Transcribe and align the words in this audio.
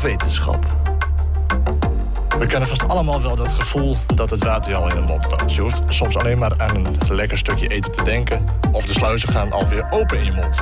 wetenschap. 0.00 0.66
We 2.38 2.46
kennen 2.46 2.68
vast 2.68 2.88
allemaal 2.88 3.22
wel 3.22 3.36
dat 3.36 3.48
gevoel 3.48 3.96
dat 4.14 4.30
het 4.30 4.44
water 4.44 4.74
al 4.74 4.88
in 4.88 5.00
de 5.00 5.06
mond 5.06 5.26
loopt. 5.30 5.54
Je 5.54 5.60
hoeft 5.60 5.80
soms 5.88 6.16
alleen 6.16 6.38
maar 6.38 6.52
aan 6.56 6.76
een 6.76 6.96
lekker 7.08 7.38
stukje 7.38 7.68
eten 7.68 7.92
te 7.92 8.04
denken... 8.04 8.44
of 8.72 8.86
de 8.86 8.92
sluizen 8.92 9.28
gaan 9.28 9.52
alweer 9.52 9.86
open 9.90 10.18
in 10.18 10.24
je 10.24 10.32
mond. 10.32 10.60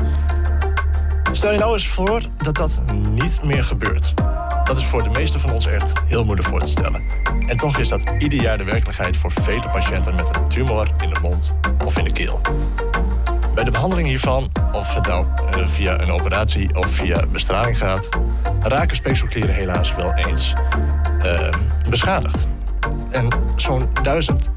Stel 1.32 1.52
je 1.52 1.58
nou 1.58 1.72
eens 1.72 1.88
voor 1.88 2.22
dat 2.42 2.56
dat 2.56 2.80
niet 3.10 3.42
meer 3.42 3.64
gebeurt. 3.64 4.14
Dat 4.64 4.76
is 4.76 4.84
voor 4.84 5.02
de 5.02 5.08
meeste 5.08 5.38
van 5.38 5.52
ons 5.52 5.66
echt 5.66 5.92
heel 6.06 6.24
moeilijk 6.24 6.48
voor 6.48 6.60
te 6.60 6.70
stellen. 6.70 7.02
En 7.46 7.56
toch 7.56 7.78
is 7.78 7.88
dat 7.88 8.02
ieder 8.18 8.42
jaar 8.42 8.58
de 8.58 8.64
werkelijkheid 8.64 9.16
voor 9.16 9.32
vele 9.32 9.68
patiënten 9.72 10.14
met 10.14 10.36
een 10.36 10.48
tumor 10.48 10.90
in 11.02 11.10
de 11.10 11.20
mond 11.20 11.52
of 11.84 11.98
in 11.98 12.04
de 12.04 12.12
keel. 12.12 12.40
Bij 13.60 13.68
de 13.68 13.74
behandeling 13.74 14.08
hiervan, 14.08 14.52
of 14.72 14.94
het 14.94 15.06
nou 15.06 15.26
eh, 15.50 15.66
via 15.66 16.00
een 16.00 16.12
operatie 16.12 16.76
of 16.76 16.86
via 16.86 17.26
bestraling 17.32 17.78
gaat, 17.78 18.08
raken 18.62 18.96
speekselklieren 18.96 19.54
helaas 19.54 19.94
wel 19.94 20.14
eens 20.14 20.52
uh, 21.24 21.48
beschadigd. 21.88 22.46
En 23.10 23.28
zo'n 23.56 23.88
duizend 24.02 24.50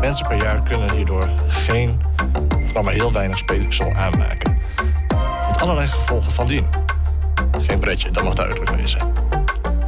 mensen 0.00 0.26
per 0.26 0.42
jaar 0.42 0.62
kunnen 0.62 0.92
hierdoor 0.92 1.28
geen, 1.48 2.00
maar, 2.74 2.84
maar 2.84 2.92
heel 2.92 3.12
weinig 3.12 3.38
speeksel 3.38 3.92
aanmaken. 3.92 4.58
Met 5.48 5.60
allerlei 5.60 5.86
gevolgen 5.86 6.32
van 6.32 6.46
dien. 6.46 6.66
Geen 7.60 7.78
pretje, 7.78 8.10
dat 8.10 8.24
mag 8.24 8.34
duidelijk 8.34 8.70
wezen. 8.70 9.00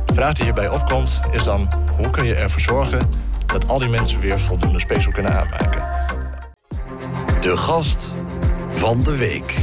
De 0.06 0.14
vraag 0.14 0.34
die 0.34 0.44
hierbij 0.44 0.68
opkomt 0.68 1.20
is 1.30 1.42
dan: 1.42 1.68
hoe 1.96 2.10
kun 2.10 2.24
je 2.24 2.34
ervoor 2.34 2.60
zorgen 2.60 3.10
dat 3.46 3.68
al 3.68 3.78
die 3.78 3.88
mensen 3.88 4.20
weer 4.20 4.40
voldoende 4.40 4.80
speeksel 4.80 5.12
kunnen 5.12 5.32
aanmaken? 5.32 5.82
De 7.40 7.56
gast 7.56 8.10
van 8.80 9.02
de 9.02 9.16
week. 9.16 9.54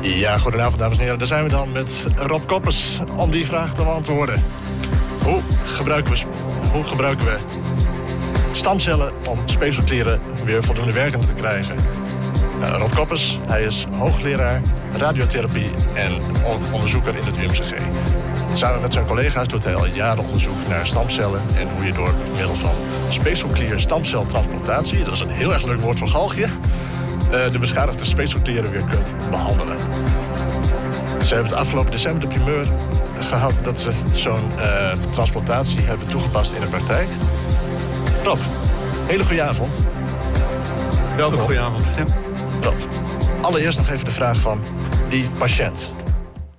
Ja, 0.00 0.38
goedenavond 0.38 0.78
dames 0.78 0.96
en 0.96 1.02
heren. 1.02 1.18
Daar 1.18 1.26
zijn 1.26 1.44
we 1.44 1.50
dan 1.50 1.72
met 1.72 2.06
Rob 2.16 2.46
Koppers 2.46 3.00
om 3.16 3.30
die 3.30 3.46
vraag 3.46 3.74
te 3.74 3.82
beantwoorden. 3.82 4.42
Hoe 5.22 5.40
gebruiken 5.64 6.12
we, 6.12 6.18
hoe 6.72 6.84
gebruiken 6.84 7.24
we 7.24 7.36
stamcellen 8.52 9.12
om 9.28 9.38
speekselklieren 9.44 10.20
weer 10.44 10.64
voldoende 10.64 10.92
werkend 10.92 11.28
te 11.28 11.34
krijgen? 11.34 11.76
Nou, 12.60 12.78
Rob 12.78 12.94
Koppers, 12.94 13.40
hij 13.46 13.62
is 13.62 13.86
hoogleraar 13.96 14.62
radiotherapie 14.96 15.70
en 15.94 16.12
onderzoeker 16.72 17.16
in 17.16 17.24
het 17.24 17.36
UMCG. 17.36 17.72
Samen 18.52 18.80
met 18.80 18.92
zijn 18.92 19.06
collega's 19.06 19.48
doet 19.48 19.64
hij 19.64 19.74
al 19.74 19.86
jaren 19.86 20.24
onderzoek 20.24 20.68
naar 20.68 20.86
stamcellen 20.86 21.42
en 21.58 21.68
hoe 21.74 21.84
je 21.84 21.92
door 21.92 22.14
middel 22.36 22.54
van 22.54 22.74
speekselklier 23.08 23.80
stamceltransplantatie, 23.80 25.04
dat 25.04 25.12
is 25.12 25.20
een 25.20 25.30
heel 25.30 25.52
erg 25.52 25.64
leuk 25.64 25.80
woord 25.80 25.98
voor 25.98 26.08
galgje, 26.08 26.46
de 27.52 27.58
beschadigde 27.60 28.04
speekselklieren 28.04 28.70
weer 28.70 28.84
kunt 28.90 29.14
behandelen. 29.30 29.78
Ze 31.24 31.34
hebben 31.34 31.52
het 31.52 31.60
afgelopen 31.60 31.90
december 31.90 32.20
de 32.20 32.26
primeur 32.26 32.66
gehad 33.20 33.60
dat 33.62 33.80
ze 33.80 33.90
zo'n 34.12 34.50
uh, 34.56 34.92
transplantatie 35.10 35.80
hebben 35.80 36.06
toegepast 36.06 36.52
in 36.52 36.60
de 36.60 36.66
praktijk. 36.66 37.08
Rob, 38.22 38.38
hele 39.06 39.24
goede 39.24 39.42
avond. 39.42 39.84
Welkom. 41.16 41.40
Goedenavond. 41.40 41.90
Ja. 41.96 42.04
Rob, 42.60 42.74
allereerst 43.40 43.78
nog 43.78 43.88
even 43.88 44.04
de 44.04 44.10
vraag 44.10 44.40
van 44.40 44.60
die 45.08 45.28
patiënt. 45.38 45.92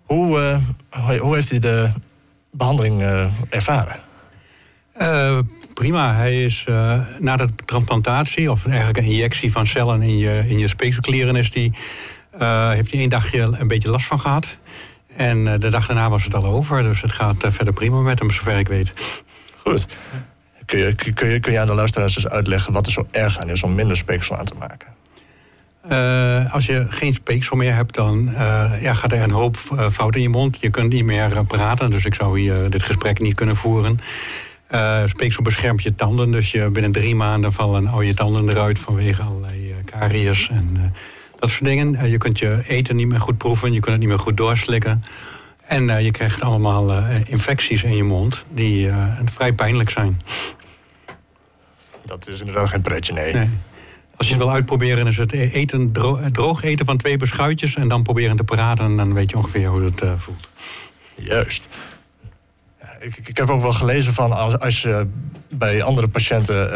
Hoe, 0.05 0.59
uh, 0.91 1.19
hoe 1.19 1.35
heeft 1.35 1.49
hij 1.49 1.59
de 1.59 1.91
behandeling 2.51 3.01
uh, 3.01 3.25
ervaren? 3.49 3.99
Prima. 5.75 6.13
Hij 6.13 6.43
is 6.43 6.65
na 7.19 7.37
de 7.37 7.47
transplantatie, 7.65 8.51
of 8.51 8.65
eigenlijk 8.65 8.97
een 8.97 9.03
injectie 9.03 9.51
van 9.51 9.67
cellen 9.67 10.01
in 10.01 10.17
je, 10.17 10.43
in 10.47 10.59
je 10.59 10.67
speekselklieren, 10.67 11.35
is 11.35 11.51
die, 11.51 11.71
heeft 12.69 12.91
hij 12.91 12.99
één 12.99 13.09
dagje 13.09 13.41
een 13.59 13.67
beetje 13.67 13.89
last 13.89 14.05
van 14.05 14.19
gehad. 14.19 14.57
En 15.15 15.47
eh, 15.47 15.59
de 15.59 15.69
dag 15.69 15.87
daarna 15.87 16.09
was 16.09 16.23
het 16.23 16.35
al 16.35 16.45
over. 16.45 16.83
Dus 16.83 17.01
het 17.01 17.11
gaat 17.11 17.43
eh, 17.43 17.51
verder 17.51 17.73
prima 17.73 17.99
met 17.99 18.19
hem, 18.19 18.31
zover 18.31 18.57
ik 18.57 18.67
weet. 18.67 18.93
Goed. 19.63 19.87
Kun 20.65 20.79
je, 20.79 20.95
kun, 21.13 21.29
je, 21.29 21.39
kun 21.39 21.51
je 21.51 21.59
aan 21.59 21.67
de 21.67 21.73
luisteraars 21.73 22.15
eens 22.15 22.27
uitleggen 22.27 22.73
wat 22.73 22.85
er 22.85 22.91
zo 22.91 23.07
erg 23.11 23.39
aan 23.39 23.49
is 23.49 23.63
om 23.63 23.75
minder 23.75 23.97
speeksel 23.97 24.37
aan 24.37 24.45
te 24.45 24.53
maken? 24.59 24.93
Uh, 25.89 26.53
als 26.53 26.65
je 26.65 26.85
geen 26.89 27.13
speeksel 27.13 27.55
meer 27.55 27.73
hebt, 27.73 27.95
dan 27.95 28.29
uh, 28.29 28.71
ja, 28.81 28.93
gaat 28.93 29.11
er 29.11 29.21
een 29.21 29.31
hoop 29.31 29.57
fout 29.91 30.15
in 30.15 30.21
je 30.21 30.29
mond. 30.29 30.57
Je 30.61 30.69
kunt 30.69 30.93
niet 30.93 31.05
meer 31.05 31.45
praten, 31.47 31.89
dus 31.89 32.05
ik 32.05 32.13
zou 32.13 32.39
hier 32.39 32.69
dit 32.69 32.83
gesprek 32.83 33.19
niet 33.19 33.35
kunnen 33.35 33.55
voeren. 33.55 33.99
Speeksel 35.07 35.43
beschermt 35.43 35.83
je 35.83 35.95
tanden, 35.95 36.31
dus 36.31 36.51
je, 36.51 36.71
binnen 36.71 36.91
drie 36.91 37.15
maanden 37.15 37.53
vallen 37.53 37.87
al 37.87 38.01
je 38.01 38.13
tanden 38.13 38.49
eruit 38.49 38.79
vanwege 38.79 39.21
allerlei 39.21 39.75
karies 39.85 40.49
en 40.49 40.93
dat 41.39 41.49
soort 41.49 41.65
dingen. 41.65 41.95
Eh, 41.95 42.11
je 42.11 42.17
kunt 42.17 42.39
je 42.39 42.63
eten 42.67 42.95
niet 42.95 43.07
meer 43.07 43.21
goed 43.21 43.37
proeven, 43.37 43.73
je 43.73 43.79
kunt 43.79 43.91
het 43.91 43.99
niet 43.99 44.09
meer 44.09 44.19
goed 44.19 44.37
doorslikken. 44.37 45.03
En 45.61 45.83
uh, 45.83 46.01
je 46.01 46.11
krijgt 46.11 46.41
allemaal 46.41 46.91
uh, 46.91 47.05
infecties 47.25 47.83
in 47.83 47.95
je 47.95 48.03
mond 48.03 48.45
die 48.49 48.87
uh, 48.87 49.19
vrij 49.25 49.53
pijnlijk 49.53 49.89
zijn. 49.89 50.21
Dat 52.05 52.27
is 52.27 52.39
inderdaad 52.39 52.69
geen 52.69 52.81
pretje, 52.81 53.13
nee. 53.13 53.33
nee. 53.33 53.49
Als 54.15 54.27
je 54.27 54.33
het 54.33 54.43
wil 54.43 54.53
uitproberen, 54.53 55.07
is 55.07 55.17
het 55.17 55.33
e-, 55.33 55.49
eten, 55.49 55.91
droog 56.31 56.63
eten 56.63 56.85
van 56.85 56.97
twee 56.97 57.17
beschuitjes... 57.17 57.75
en 57.75 57.87
dan 57.87 58.03
proberen 58.03 58.37
te 58.37 58.43
praten 58.43 58.85
en 58.85 58.97
dan 58.97 59.13
weet 59.13 59.29
je 59.29 59.37
ongeveer 59.37 59.67
hoe 59.67 59.83
het 59.83 60.03
voelt. 60.17 60.49
Juist. 61.15 61.69
Ik, 63.05 63.37
heb 63.37 63.49
ook 63.49 63.61
wel 63.61 63.71
gelezen 63.71 64.13
van 64.13 64.31
als, 64.31 64.59
als 64.59 64.81
je 64.81 65.07
bij 65.49 65.83
andere 65.83 66.07
patiënten 66.07 66.71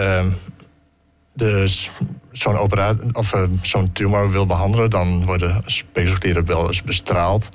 zo'n 2.31 2.57
operatie 2.57 3.15
of 3.15 3.33
uh, 3.33 3.43
zo'n 3.61 3.91
tumor 3.91 4.31
wil 4.31 4.45
behandelen, 4.45 4.89
dan 4.89 5.25
worden 5.25 5.61
speekselklieren 5.65 6.45
wel 6.45 6.67
eens 6.67 6.83
bestraald. 6.83 7.49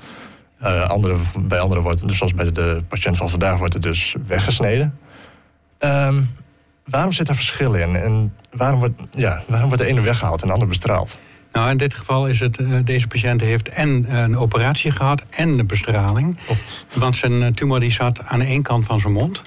Uh, 0.63 0.91
andere, 0.91 1.17
bij 1.39 1.61
anderen 1.61 1.83
wordt, 1.83 2.09
dus 2.09 2.17
zoals 2.17 2.35
bij 2.35 2.53
de, 2.53 2.83
patiënt 2.89 3.17
van 3.17 3.31
vandaag, 3.31 3.59
wordt 3.59 3.73
het 3.73 3.83
dus 3.83 4.15
weggesneden. 4.27 4.99
Um, 5.79 6.37
waarom 6.85 7.13
zit 7.13 7.29
er 7.29 7.35
verschil 7.35 7.75
in? 7.75 7.97
En 7.97 8.35
waarom 8.51 8.79
wordt, 8.79 9.03
ja, 9.11 9.43
waarom 9.47 9.69
wordt 9.69 9.83
de 9.83 9.89
ene 9.89 10.01
weggehaald 10.01 10.41
en 10.41 10.47
de 10.47 10.53
andere 10.53 10.71
bestraald? 10.71 11.19
Nou, 11.55 11.71
in 11.71 11.77
dit 11.77 11.95
geval 11.95 12.27
is 12.27 12.41
het, 12.41 12.61
uh, 12.61 12.79
deze 12.85 13.07
patiënt 13.07 13.41
heeft 13.41 13.69
en 13.69 14.07
een 14.09 14.37
operatie 14.37 14.91
gehad 14.91 15.23
en 15.31 15.57
de 15.57 15.65
bestraling. 15.65 16.39
Oh. 16.47 16.57
Want 16.95 17.17
zijn 17.17 17.55
tumor 17.55 17.81
die 17.81 17.93
zat 17.93 18.23
aan 18.23 18.41
ene 18.41 18.63
kant 18.63 18.87
van 18.87 19.01
zijn 19.01 19.13
mond. 19.13 19.43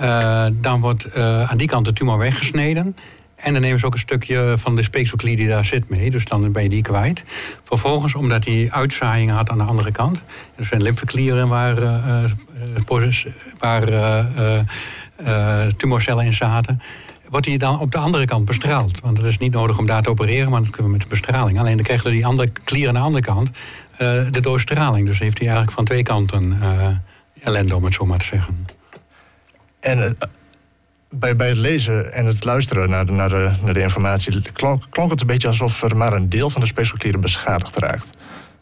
Uh, 0.00 0.46
dan 0.52 0.80
wordt 0.80 1.16
uh, 1.16 1.50
aan 1.50 1.56
die 1.56 1.66
kant 1.66 1.84
de 1.84 1.92
tumor 1.92 2.18
weggesneden. 2.18 2.96
En 3.36 3.52
dan 3.52 3.62
nemen 3.62 3.80
ze 3.80 3.86
ook 3.86 3.92
een 3.94 3.98
stukje 3.98 4.54
van 4.58 4.76
de 4.76 4.82
speekselklier 4.82 5.36
die 5.36 5.48
daar 5.48 5.64
zit 5.64 5.88
mee. 5.88 6.10
Dus 6.10 6.24
dan 6.24 6.52
ben 6.52 6.62
je 6.62 6.68
die 6.68 6.82
kwijt. 6.82 7.24
Vervolgens, 7.64 8.14
omdat 8.14 8.44
hij 8.44 8.68
uitzaaiingen 8.70 9.34
had 9.34 9.50
aan 9.50 9.58
de 9.58 9.64
andere 9.64 9.90
kant. 9.90 10.22
Er 10.54 10.64
zijn 10.64 10.82
lymfeklieren 10.82 11.48
waar, 11.48 11.82
uh, 11.82 12.30
waar 13.58 13.86
tumorcellen 15.76 16.24
in 16.24 16.34
zaten. 16.34 16.80
Wordt 17.32 17.46
hij 17.46 17.56
dan 17.56 17.78
op 17.78 17.90
de 17.90 17.98
andere 17.98 18.24
kant 18.24 18.44
bestraald. 18.44 19.00
Want 19.00 19.16
het 19.16 19.26
is 19.26 19.38
niet 19.38 19.52
nodig 19.52 19.78
om 19.78 19.86
daar 19.86 20.02
te 20.02 20.10
opereren, 20.10 20.50
maar 20.50 20.60
dat 20.60 20.70
kunnen 20.70 20.92
we 20.92 20.98
met 20.98 21.08
de 21.08 21.14
bestraling. 21.14 21.58
Alleen 21.58 21.76
dan 21.76 21.84
krijgen 21.84 22.06
we 22.06 22.12
die 22.12 22.26
andere 22.26 22.50
klier 22.64 22.88
aan 22.88 22.94
de 22.94 23.00
andere 23.00 23.24
kant 23.24 23.50
de 24.30 24.40
doorstraling. 24.40 25.06
Dus 25.06 25.18
heeft 25.18 25.38
hij 25.38 25.46
eigenlijk 25.46 25.76
van 25.76 25.84
twee 25.84 26.02
kanten 26.02 26.58
ellende, 27.40 27.76
om 27.76 27.84
het 27.84 27.94
zo 27.94 28.06
maar 28.06 28.18
te 28.18 28.24
zeggen. 28.24 28.66
En 29.80 30.16
bij, 31.10 31.36
bij 31.36 31.48
het 31.48 31.56
lezen 31.56 32.12
en 32.12 32.26
het 32.26 32.44
luisteren 32.44 32.90
naar 32.90 33.06
de, 33.06 33.12
naar 33.12 33.28
de, 33.28 33.52
naar 33.60 33.74
de 33.74 33.80
informatie 33.80 34.42
klonk, 34.52 35.10
het 35.10 35.20
een 35.20 35.26
beetje 35.26 35.48
alsof 35.48 35.82
er 35.82 35.96
maar 35.96 36.12
een 36.12 36.28
deel 36.28 36.50
van 36.50 36.60
de 36.60 36.66
speekselklieren 36.66 37.20
beschadigd 37.20 37.76
raakt 37.76 38.10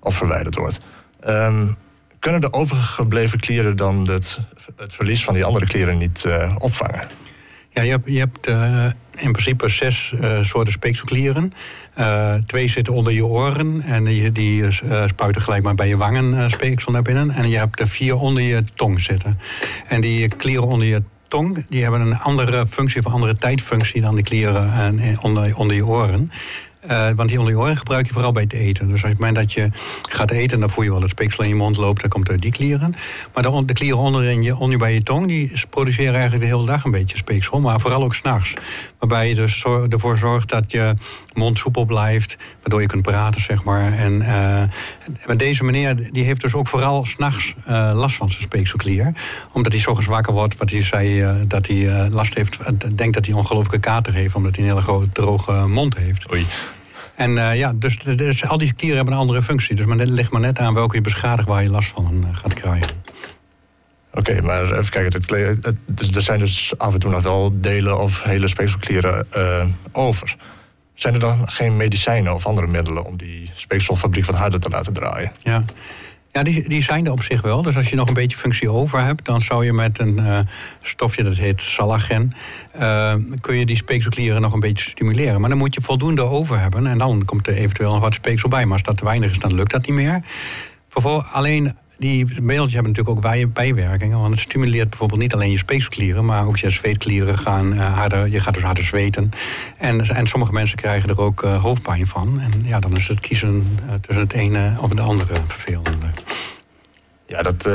of 0.01 0.15
verwijderd 0.17 0.55
wordt. 0.55 0.81
Um, 1.27 1.77
kunnen 2.19 2.41
de 2.41 2.53
overgebleven 2.53 3.39
klieren 3.39 3.77
dan 3.77 4.09
het, 4.09 4.39
het 4.77 4.93
verlies 4.93 5.25
van 5.25 5.35
die 5.35 5.45
andere 5.45 5.67
klieren 5.67 5.99
niet 5.99 6.25
opvangen? 6.59 7.09
Ja, 7.71 7.83
je 7.83 7.91
hebt, 7.91 8.09
je 8.09 8.19
hebt 8.19 8.49
uh, 8.49 8.85
in 9.17 9.33
principe 9.33 9.69
zes 9.69 10.13
uh, 10.15 10.43
soorten 10.43 10.73
speekselklieren. 10.73 11.53
twee 12.47 12.69
zitten 12.69 12.95
onder 12.95 13.13
je 13.13 13.25
oren 13.25 13.81
en 13.81 14.05
die, 14.05 14.33
die 14.33 14.65
spuiten 15.07 15.43
gelijk 15.43 15.63
maar 15.63 15.75
bij 15.75 15.89
je 15.89 15.97
wangen 15.97 16.51
speeksel 16.51 16.93
naar 16.93 17.03
binnen. 17.03 17.31
En 17.31 17.49
je 17.49 17.59
hebt 17.59 17.81
er 17.81 17.89
vier 17.89 18.17
onder 18.17 18.43
je 18.43 18.63
tong 18.75 19.01
zitten. 19.01 19.39
En 19.87 20.01
die 20.01 20.29
klieren 20.29 20.67
onder 20.67 20.87
je 20.87 21.03
tong, 21.29 21.65
die 21.69 21.83
hebben 21.83 22.01
een 22.01 22.17
andere 22.17 22.67
functie 22.67 23.01
of 23.01 23.07
een 23.07 23.13
andere 23.13 23.37
tijdfunctie 23.37 24.01
dan 24.01 24.15
de 24.15 24.23
klieren 24.23 24.73
en, 24.73 25.21
onder, 25.21 25.57
onder 25.57 25.77
je 25.77 25.87
oren. 25.87 26.31
Uh, 26.87 27.11
want 27.11 27.29
die 27.29 27.39
onder 27.39 27.55
je 27.55 27.61
oren 27.61 27.77
gebruik 27.77 28.07
je 28.07 28.13
vooral 28.13 28.33
bij 28.33 28.43
het 28.43 28.53
eten. 28.53 28.89
Dus 28.89 29.03
op 29.03 29.09
het 29.09 29.19
moment 29.19 29.37
dat 29.37 29.53
je 29.53 29.71
gaat 30.09 30.31
eten, 30.31 30.61
dan 30.61 30.71
voel 30.71 30.85
je 30.85 30.91
wel 30.91 31.01
het 31.01 31.11
speeksel 31.11 31.43
in 31.43 31.49
je 31.49 31.55
mond 31.55 31.77
loopt, 31.77 32.01
dat 32.01 32.11
komt 32.11 32.29
uit 32.29 32.43
die 32.43 32.51
klieren. 32.51 32.95
Maar 33.35 33.43
de, 33.43 33.65
de 33.65 33.73
klieren 33.73 33.99
onderin 33.99 34.43
je, 34.43 34.57
onder 34.57 34.79
bij 34.79 34.95
je 34.95 35.03
tong, 35.03 35.27
die 35.27 35.53
produceren 35.71 36.15
eigenlijk 36.15 36.43
de 36.43 36.57
hele 36.57 36.67
dag 36.67 36.85
een 36.85 36.91
beetje 36.91 37.17
speeksel, 37.17 37.61
maar 37.61 37.81
vooral 37.81 38.03
ook 38.03 38.15
s'nachts. 38.15 38.55
Waarbij 38.99 39.29
je 39.29 39.35
dus 39.35 39.65
ervoor 39.89 40.19
zorgt 40.19 40.49
dat 40.49 40.71
je 40.73 40.95
mond 41.33 41.59
soepel 41.59 41.85
blijft, 41.85 42.37
waardoor 42.61 42.81
je 42.81 42.87
kunt 42.87 43.03
praten, 43.03 43.41
zeg 43.41 43.65
maar. 43.65 43.93
En 43.93 44.13
uh, 44.21 45.37
deze 45.37 45.65
meneer 45.65 46.13
die 46.13 46.25
heeft 46.25 46.41
dus 46.41 46.55
ook 46.55 46.69
vooral 46.69 47.05
s'nachts 47.05 47.55
uh, 47.69 47.91
last 47.95 48.17
van 48.17 48.31
zijn 48.31 48.43
speekselklier. 48.43 49.13
Omdat 49.53 49.73
hij 49.73 49.81
zo 49.81 49.99
wakker 50.07 50.33
wordt, 50.33 50.57
wat 50.57 50.71
hij 50.71 50.83
zei, 50.83 51.25
dat 51.47 51.67
hij 51.67 52.11
last 52.11 52.35
heeft, 52.35 52.59
denkt 52.97 53.15
dat 53.15 53.27
hij 53.27 53.35
ongelooflijke 53.35 53.89
kater 53.89 54.13
heeft, 54.13 54.35
omdat 54.35 54.57
hij 54.57 54.65
een 54.65 54.71
hele 54.71 54.83
grote 54.83 55.09
droge 55.13 55.53
mond 55.67 55.97
heeft. 55.97 56.27
En 57.21 57.57
ja, 57.57 57.73
dus, 57.73 57.99
dus, 57.99 58.45
al 58.45 58.59
die 58.59 58.73
klieren 58.73 58.97
hebben 58.97 59.15
een 59.15 59.21
andere 59.21 59.43
functie. 59.43 59.77
Dus 59.77 59.87
het 59.87 60.09
ligt 60.09 60.31
maar 60.31 60.41
net 60.41 60.59
aan 60.59 60.75
welke 60.75 60.95
je 60.97 61.01
beschadigt 61.01 61.49
waar 61.49 61.63
je 61.63 61.71
last 61.71 61.89
van 61.89 62.25
gaat 62.33 62.55
krijgen. 62.55 62.89
Oké, 64.15 64.41
maar 64.43 64.63
even 64.73 64.91
kijken. 64.91 65.13
Het, 65.13 65.27
kle- 65.27 65.37
het- 65.39 65.65
het- 65.65 66.17
er 66.17 66.23
zijn 66.23 66.39
dus 66.39 66.73
af 66.79 66.93
en 66.95 67.01
toe 67.01 67.11
nog 67.11 67.23
wel 67.23 67.61
delen 67.61 68.01
of 68.01 68.23
hele 68.23 68.49
speekselklieren 68.49 69.27
eh, 69.33 69.67
over. 69.93 70.37
Zijn 70.95 71.15
er 71.15 71.21
dan 71.21 71.51
geen 71.51 71.77
medicijnen 71.77 72.35
of 72.35 72.47
andere 72.47 72.67
middelen 72.67 73.05
om 73.05 73.17
die 73.17 73.51
speekselfabriek 73.55 74.25
wat 74.27 74.37
harder 74.37 74.61
te 74.61 74.69
laten 74.69 74.93
draaien? 74.93 75.33
Ja, 75.43 75.65
ja 76.31 76.43
die, 76.43 76.69
die 76.69 76.83
zijn 76.83 77.07
er 77.07 77.13
op 77.13 77.23
zich 77.23 77.43
wel. 77.43 77.63
Dus 77.63 77.77
als 77.77 77.89
je 77.89 77.97
nog 77.97 78.09
een 78.09 78.15
beetje 78.15 78.37
functie 78.37 78.71
over 78.71 79.03
hebt, 79.03 79.25
dan 79.25 79.41
zou 79.41 79.65
je 79.65 79.73
met 79.73 79.99
een 79.99 80.19
eh, 80.19 80.39
stofje 80.81 81.23
dat 81.23 81.37
heet 81.37 81.61
salagen, 81.61 82.33
eh, 82.73 83.15
kun 83.41 83.57
je 83.57 83.67
die 83.67 83.77
speekselklieren 83.77 84.41
nog 84.41 84.53
een 84.53 84.61
beetje 84.61 84.91
stimuleren. 84.91 85.41
Maar 85.41 85.51
dan 85.51 85.59
moet 85.59 85.75
je 85.75 85.81
voldoende 85.81 86.23
over 86.23 86.59
hebben 86.59 86.87
en 86.87 86.99
dan 86.99 87.25
komt 87.25 87.47
er 87.47 87.55
eventueel 87.55 87.91
nog 87.91 88.01
wat 88.01 88.15
speeksel 88.15 88.49
bij. 88.49 88.65
Maar 88.65 88.73
als 88.73 88.83
dat 88.83 88.97
te 88.97 89.05
weinig 89.05 89.31
is, 89.31 89.39
dan 89.39 89.55
lukt 89.55 89.73
dat 89.73 89.87
niet 89.87 89.97
meer. 89.97 90.21
Vervol- 90.89 91.23
alleen 91.23 91.77
die 92.01 92.25
middeltjes 92.25 92.73
hebben 92.75 92.93
natuurlijk 92.93 93.17
ook 93.17 93.21
bij- 93.23 93.49
bijwerkingen. 93.49 94.19
Want 94.21 94.31
het 94.31 94.43
stimuleert 94.43 94.89
bijvoorbeeld 94.89 95.21
niet 95.21 95.35
alleen 95.35 95.51
je 95.51 95.59
speekselklieren, 95.59 96.25
maar 96.25 96.47
ook 96.47 96.57
je 96.57 96.71
zweetklieren 96.71 97.39
gaan 97.39 97.73
eh, 97.73 97.95
harder. 97.99 98.29
Je 98.29 98.41
gaat 98.41 98.55
dus 98.55 98.63
harder 98.63 98.85
zweten. 98.85 99.31
En, 99.79 100.07
en 100.09 100.27
sommige 100.27 100.53
mensen 100.53 100.77
krijgen 100.77 101.09
er 101.09 101.21
ook 101.21 101.43
eh, 101.43 101.63
hoofdpijn 101.63 102.07
van. 102.07 102.41
En 102.41 102.53
ja, 102.65 102.79
dan 102.81 102.97
is 102.97 103.09
het 103.09 103.21
kiezen 103.21 103.79
eh, 103.87 103.95
tussen 103.95 104.25
het 104.25 104.33
ene 104.33 104.75
of 104.79 104.91
het 104.91 105.01
andere 105.01 105.35
vervelende. 105.47 106.07
Ja, 107.27 107.43
dat 107.43 107.71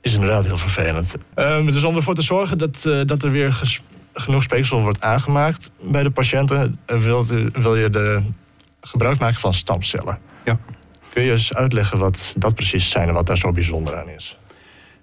is 0.00 0.14
inderdaad 0.14 0.44
heel 0.46 0.58
vervelend. 0.58 1.16
Ehm, 1.34 1.66
dus 1.66 1.84
om 1.84 1.96
ervoor 1.96 2.14
te 2.14 2.22
zorgen 2.22 2.58
dat, 2.58 2.82
dat 3.06 3.22
er 3.22 3.30
weer 3.30 3.52
ges- 3.52 3.82
genoeg 4.14 4.42
speeksel 4.42 4.80
wordt 4.80 5.00
aangemaakt 5.00 5.70
bij 5.82 6.02
de 6.02 6.10
patiënten, 6.10 6.78
wilt 6.86 7.32
u, 7.32 7.48
wil 7.52 7.76
je 7.76 7.90
de 7.90 8.22
gebruik 8.80 9.18
maken 9.18 9.40
van 9.40 9.54
stamcellen. 9.54 10.18
Ja. 10.44 10.58
Kun 11.16 11.24
je 11.24 11.30
eens 11.30 11.54
uitleggen 11.54 11.98
wat 11.98 12.34
dat 12.38 12.54
precies 12.54 12.90
zijn 12.90 13.08
en 13.08 13.14
wat 13.14 13.26
daar 13.26 13.38
zo 13.38 13.52
bijzonder 13.52 13.96
aan 13.96 14.08
is? 14.08 14.38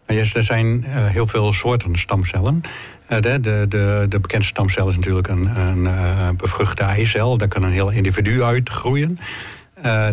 Nou, 0.08 0.20
er 0.34 0.44
zijn 0.44 0.84
eh, 0.84 1.06
heel 1.06 1.28
veel 1.28 1.54
soorten 1.54 1.98
stamcellen. 1.98 2.62
Eh, 3.08 3.20
de, 3.20 3.40
de, 3.40 3.66
de, 4.10 4.20
bekendste 4.20 4.54
stamcel 4.54 4.90
is 4.90 4.96
natuurlijk 4.96 5.28
een, 5.28 5.58
een 5.58 5.88
eh, 5.88 6.30
bevruchte 6.38 6.84
eicel. 6.84 7.38
Daar 7.38 7.48
kan 7.48 7.64
een 7.64 7.72
heel 7.72 7.90
individu 7.90 8.44
uit 8.44 8.70
groeien. 8.70 9.20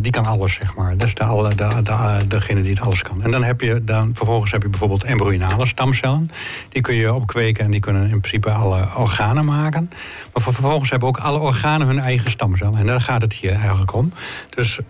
Die 0.01 0.13
kan 0.13 0.27
alles, 0.27 0.55
zeg 0.55 0.75
maar. 0.75 0.97
Dat 0.97 1.07
is 1.07 1.15
de, 1.15 1.53
de, 1.57 1.83
de, 1.83 2.27
degene 2.29 2.63
die 2.63 2.73
het 2.73 2.81
alles 2.81 3.03
kan. 3.03 3.23
En 3.23 3.31
dan 3.31 3.43
heb 3.43 3.61
je 3.61 3.85
dan, 3.85 4.15
vervolgens 4.15 4.53
heb 4.53 4.63
je 4.63 4.69
bijvoorbeeld 4.69 5.05
embryonale 5.05 5.67
stamcellen. 5.67 6.31
Die 6.69 6.83
kun 6.83 6.95
je 6.95 7.15
opkweken 7.15 7.65
en 7.65 7.71
die 7.71 7.81
kunnen 7.81 8.03
in 8.03 8.21
principe 8.21 8.51
alle 8.51 8.89
organen 8.97 9.45
maken. 9.45 9.91
Maar 10.33 10.43
ver- 10.43 10.53
vervolgens 10.53 10.91
hebben 10.91 11.09
ook 11.09 11.19
alle 11.19 11.39
organen 11.39 11.87
hun 11.87 11.99
eigen 11.99 12.31
stamcellen. 12.31 12.79
En 12.79 12.87
daar 12.87 13.01
gaat 13.01 13.23
het 13.23 13.33
hier 13.33 13.53
eigenlijk 13.53 13.95
om. 13.95 14.13
Dus 14.51 14.81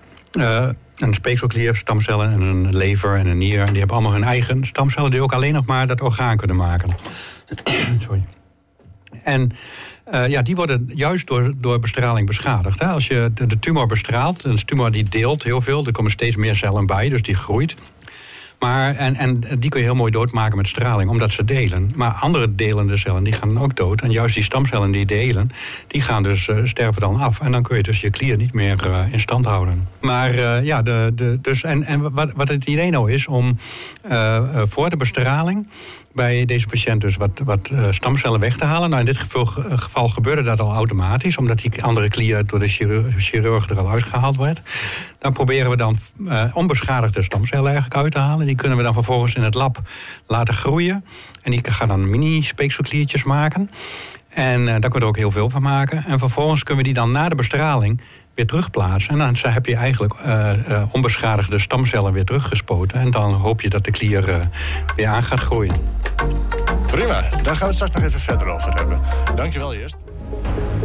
een 1.00 1.14
speekselklier 1.14 1.76
stamcellen 1.76 2.32
en 2.32 2.40
een 2.40 2.76
lever 2.76 3.16
en 3.16 3.26
een 3.26 3.38
nier. 3.38 3.66
Die 3.66 3.78
hebben 3.78 3.96
allemaal 3.96 4.12
hun 4.12 4.24
eigen 4.24 4.66
stamcellen 4.66 5.10
die 5.10 5.22
ook 5.22 5.32
alleen 5.32 5.52
nog 5.52 5.66
maar 5.66 5.86
dat 5.86 6.00
orgaan 6.00 6.36
kunnen 6.36 6.56
maken. 6.56 6.90
Sorry. 8.04 8.24
En 9.24 9.50
eh, 10.04 10.28
ja, 10.28 10.42
die 10.42 10.56
worden 10.56 10.90
juist 10.94 11.26
door, 11.26 11.52
door 11.56 11.78
bestraling 11.78 12.26
beschadigd. 12.26 12.80
Hè? 12.80 12.86
Als 12.86 13.06
je 13.06 13.30
de, 13.34 13.46
de 13.46 13.58
tumor 13.58 13.86
bestraalt, 13.86 14.44
een 14.44 14.64
tumor 14.64 14.90
die 14.90 15.04
deelt 15.04 15.42
heel 15.42 15.60
veel, 15.60 15.86
er 15.86 15.92
komen 15.92 16.10
steeds 16.10 16.36
meer 16.36 16.56
cellen 16.56 16.86
bij, 16.86 17.08
dus 17.08 17.22
die 17.22 17.34
groeit. 17.34 17.74
Maar, 18.60 18.94
en, 18.94 19.16
en 19.16 19.40
die 19.58 19.70
kun 19.70 19.80
je 19.80 19.86
heel 19.86 19.94
mooi 19.94 20.10
doodmaken 20.10 20.56
met 20.56 20.68
straling, 20.68 21.10
omdat 21.10 21.30
ze 21.30 21.44
delen. 21.44 21.90
Maar 21.94 22.12
andere 22.12 22.54
delende 22.54 22.96
cellen 22.96 23.24
die 23.24 23.32
gaan 23.32 23.58
ook 23.58 23.76
dood. 23.76 24.00
En 24.00 24.10
juist 24.10 24.34
die 24.34 24.44
stamcellen 24.44 24.90
die 24.90 25.06
delen, 25.06 25.50
die 25.86 26.02
gaan 26.02 26.22
dus, 26.22 26.48
eh, 26.48 26.56
sterven 26.64 27.00
dan 27.00 27.16
af. 27.16 27.40
En 27.40 27.52
dan 27.52 27.62
kun 27.62 27.76
je 27.76 27.82
dus 27.82 28.00
je 28.00 28.10
klier 28.10 28.36
niet 28.36 28.52
meer 28.52 28.90
eh, 28.90 29.12
in 29.12 29.20
stand 29.20 29.44
houden. 29.44 29.88
Maar 30.00 30.34
eh, 30.34 30.64
ja, 30.64 30.82
de, 30.82 31.12
de, 31.14 31.38
dus, 31.40 31.62
en, 31.62 31.84
en 31.84 32.12
wat, 32.12 32.32
wat 32.32 32.48
het 32.48 32.64
idee 32.66 32.90
nou 32.90 33.12
is 33.12 33.26
om 33.26 33.58
voor 34.68 34.90
de 34.90 34.96
bestraling 34.96 35.68
bij 36.12 36.44
deze 36.44 36.66
patiënt 36.66 37.00
dus 37.00 37.16
wat, 37.16 37.40
wat 37.44 37.68
eh, 37.68 37.86
stamcellen 37.90 38.40
weg 38.40 38.56
te 38.56 38.64
halen. 38.64 38.88
Nou, 38.88 39.00
in 39.00 39.06
dit 39.06 39.18
geval, 39.18 39.46
geval 39.78 40.08
gebeurde 40.08 40.42
dat 40.42 40.60
al 40.60 40.72
automatisch, 40.72 41.36
omdat 41.36 41.58
die 41.58 41.82
andere 41.82 42.08
klier 42.08 42.46
door 42.46 42.58
de 42.58 42.68
chirurg, 42.68 43.14
chirurg 43.18 43.68
er 43.68 43.78
al 43.78 43.90
uitgehaald 43.90 44.36
werd. 44.36 44.60
Dan 45.18 45.32
proberen 45.32 45.70
we 45.70 45.76
dan 45.76 45.98
eh, 46.28 46.44
onbeschadigde 46.54 47.22
stamcellen 47.22 47.70
eigenlijk 47.70 47.96
uit 47.96 48.12
te 48.12 48.18
halen. 48.18 48.46
Die 48.46 48.54
kunnen 48.54 48.78
we 48.78 48.84
dan 48.84 48.94
vervolgens 48.94 49.34
in 49.34 49.42
het 49.42 49.54
lab 49.54 49.80
laten 50.26 50.54
groeien. 50.54 51.04
En 51.42 51.50
die 51.50 51.70
gaan 51.70 51.88
dan 51.88 52.10
mini-speekselkliertjes 52.10 53.24
maken. 53.24 53.70
En 54.28 54.60
eh, 54.60 54.66
daar 54.66 54.80
kunnen 54.80 54.92
we 54.92 55.00
er 55.00 55.06
ook 55.06 55.16
heel 55.16 55.30
veel 55.30 55.50
van 55.50 55.62
maken. 55.62 56.04
En 56.04 56.18
vervolgens 56.18 56.62
kunnen 56.62 56.84
we 56.84 56.90
die 56.92 57.00
dan 57.00 57.12
na 57.12 57.28
de 57.28 57.34
bestraling 57.34 58.00
weer 58.34 58.46
terugplaatsen. 58.46 59.10
En 59.10 59.18
dan 59.18 59.52
heb 59.52 59.66
je 59.66 59.76
eigenlijk 59.76 60.14
eh, 60.14 60.52
eh, 60.52 60.82
onbeschadigde 60.92 61.58
stamcellen 61.58 62.12
weer 62.12 62.24
teruggespoten. 62.24 63.00
En 63.00 63.10
dan 63.10 63.32
hoop 63.32 63.60
je 63.60 63.68
dat 63.68 63.84
de 63.84 63.90
klier 63.90 64.28
eh, 64.28 64.36
weer 64.96 65.06
aan 65.06 65.22
gaat 65.22 65.40
groeien. 65.40 65.74
Prima, 66.86 67.20
daar 67.20 67.56
gaan 67.56 67.58
we 67.58 67.64
het 67.64 67.74
straks 67.74 67.92
nog 67.92 68.04
even 68.04 68.20
verder 68.20 68.46
over 68.46 68.74
hebben. 68.74 69.00
Dankjewel 69.34 69.74
eerst. 69.74 69.96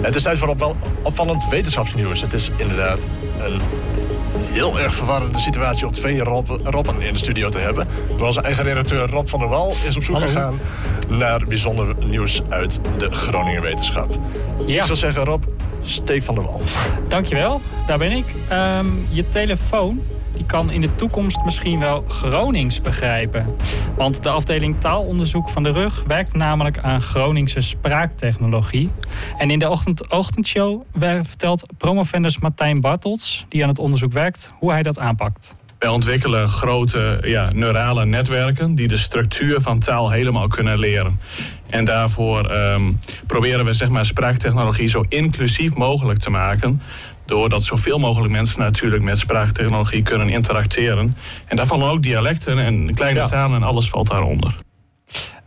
Het 0.02 0.16
is 0.16 0.24
tijd 0.24 0.38
voor 0.38 0.56
opvallend 1.04 1.48
wetenschapsnieuws. 1.50 2.22
Het 2.22 2.34
is 2.34 2.50
inderdaad 2.58 3.08
een 3.40 3.62
heel 4.56 4.80
erg 4.80 4.96
verwarrende 4.96 5.40
situatie 5.40 5.86
om 5.86 5.92
twee 5.92 6.20
Rob, 6.20 6.48
Robben 6.64 7.02
in 7.02 7.14
de 7.14 7.18
studio 7.20 7.50
te 7.50 7.58
hebben. 7.58 7.88
Maar 8.18 8.28
onze 8.28 8.42
eigen 8.42 8.64
redacteur 8.64 9.10
Rob 9.10 9.28
van 9.28 9.40
der 9.40 9.48
Wal 9.48 9.74
is 9.88 9.96
op 9.96 10.04
zoek 10.04 10.16
Hallo. 10.16 10.28
gegaan 10.28 10.60
naar 11.08 11.46
bijzonder 11.48 11.96
nieuws 12.06 12.42
uit 12.50 12.80
de 12.98 13.10
Groningen 13.10 13.62
wetenschap. 13.62 14.12
Ja. 14.68 14.80
Ik 14.80 14.84
zou 14.84 14.98
zeggen, 14.98 15.24
Rob, 15.26 15.44
steek 15.82 16.24
van 16.24 16.36
de 16.36 16.42
wal. 16.42 16.62
Dankjewel, 17.08 17.62
daar 17.88 17.98
ben 17.98 18.12
ik. 18.12 18.26
Ehm, 18.48 18.86
je 19.08 19.28
telefoon 19.28 20.04
die 20.36 20.46
kan 20.46 20.72
in 20.72 20.82
de 20.82 20.96
toekomst 20.96 21.44
misschien 21.44 21.80
wel 21.80 22.04
Gronings 22.08 22.82
begrijpen. 22.82 23.56
Want 23.98 24.24
de 24.24 24.30
afdeling 24.30 24.80
taalonderzoek 24.80 25.50
van 25.50 25.64
de 25.64 25.72
rug 25.72 26.04
werkt 26.08 26.34
namelijk 26.34 26.78
aan 26.78 27.02
Groningse 27.02 27.62
spraaktechnologie. 27.62 28.90
En 29.38 29.52
in 29.52 29.60
de 29.60 29.70
ochtend, 29.70 30.12
ochtendshow 30.12 30.82
vertelt 31.24 31.66
promovendus 31.78 32.40
Martijn 32.40 32.82
Bartels, 32.82 33.46
die 33.50 33.64
aan 33.64 33.70
het 33.70 33.80
onderzoek 33.80 34.12
werkt, 34.12 34.52
hoe 34.60 34.72
hij 34.72 34.84
dat 34.84 35.00
aanpakt. 35.00 35.56
Wij 35.80 35.90
ontwikkelen 35.90 36.48
grote 36.48 37.20
ja, 37.24 37.50
neurale 37.54 38.06
netwerken 38.06 38.76
die 38.76 38.88
de 38.88 38.98
structuur 38.98 39.62
van 39.62 39.80
taal 39.80 40.12
helemaal 40.12 40.48
kunnen 40.48 40.80
leren. 40.80 41.20
En 41.70 41.86
daarvoor 41.86 42.46
ehm, 42.46 42.92
proberen 43.28 43.66
we 43.66 43.74
zeg 43.74 43.90
maar, 43.90 44.06
spraaktechnologie 44.06 44.88
zo 44.88 45.06
inclusief 45.10 45.76
mogelijk 45.76 46.20
te 46.20 46.30
maken. 46.30 46.82
Doordat 47.26 47.64
zoveel 47.64 48.00
mogelijk 48.00 48.34
mensen 48.34 48.60
natuurlijk 48.60 49.04
met 49.04 49.18
spraaktechnologie 49.20 50.02
kunnen 50.04 50.30
interacteren. 50.30 51.16
En 51.46 51.56
daar 51.56 51.66
vallen 51.66 51.90
ook 51.90 52.04
dialecten 52.04 52.60
en 52.60 52.94
kleine 52.94 53.20
Ja. 53.20 53.28
talen 53.28 53.56
en 53.56 53.64
alles 53.68 53.90
valt 53.90 54.08
daaronder. 54.08 54.56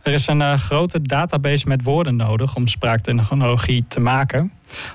Er 0.01 0.13
is 0.13 0.27
een 0.27 0.41
eh, 0.41 0.53
grote 0.53 1.01
database 1.01 1.67
met 1.67 1.83
woorden 1.83 2.15
nodig 2.15 2.55
om 2.55 2.67
spraaktechnologie 2.67 3.85
te 3.87 3.99
maken. 3.99 4.51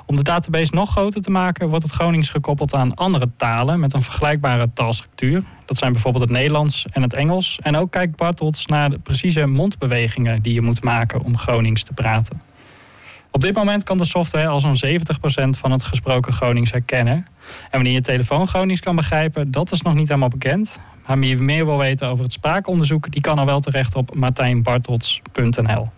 Om 0.07 0.17
de 0.17 0.23
database 0.23 0.75
nog 0.75 0.91
groter 0.91 1.21
te 1.23 1.31
maken, 1.31 1.69
wordt 1.69 1.85
het 1.85 1.93
Gronings 1.93 2.29
gekoppeld 2.29 2.75
aan 2.75 2.95
andere 2.95 3.31
talen 3.37 3.81
met 3.81 3.95
een 3.95 4.03
vergelijkbare 4.03 4.71
taalstructuur. 4.75 5.43
Dat 5.67 5.77
zijn 5.77 5.93
bijvoorbeeld 5.93 6.25
het 6.25 6.33
Nederlands 6.33 6.87
en 6.93 7.03
het 7.03 7.15
Engels. 7.15 7.59
En 7.63 7.77
ook 7.77 7.91
kijkt 7.91 8.17
Bartels 8.17 8.67
naar 8.67 8.91
de 8.91 8.99
precieze 8.99 9.47
mondbewegingen 9.47 10.43
die 10.43 10.55
je 10.55 10.61
moet 10.63 10.85
maken 10.85 11.23
om 11.25 11.37
Gronings 11.39 11.83
te 11.83 11.93
praten. 11.93 12.41
Op 13.35 13.41
dit 13.41 13.55
moment 13.55 13.83
kan 13.83 13.99
de 13.99 14.05
software 14.05 14.47
al 14.47 14.61
zo'n 14.61 14.77
70% 14.77 15.59
van 15.59 15.71
het 15.71 15.83
gesproken 15.83 16.33
Gronings 16.33 16.71
herkennen. 16.71 17.17
En 17.17 17.27
wanneer 17.71 17.93
je 17.93 18.01
telefoon 18.01 18.47
Gronings 18.47 18.81
kan 18.81 18.97
begrijpen, 18.97 19.51
dat 19.51 19.73
is 19.73 19.83
nog 19.83 19.95
niet 19.95 20.09
helemaal 20.09 20.29
bekend. 20.29 20.81
Maar 21.07 21.19
wie 21.19 21.37
meer 21.37 21.67
wil 21.67 21.79
weten 21.79 22.09
over 22.09 22.25
het 22.25 22.33
spraakonderzoek, 22.33 23.11
die 23.13 23.21
kan 23.21 23.39
al 23.39 23.47
wel 23.47 23.61
terecht 23.61 23.95
op 23.95 24.15
martijnbartels.nl. 24.15 25.91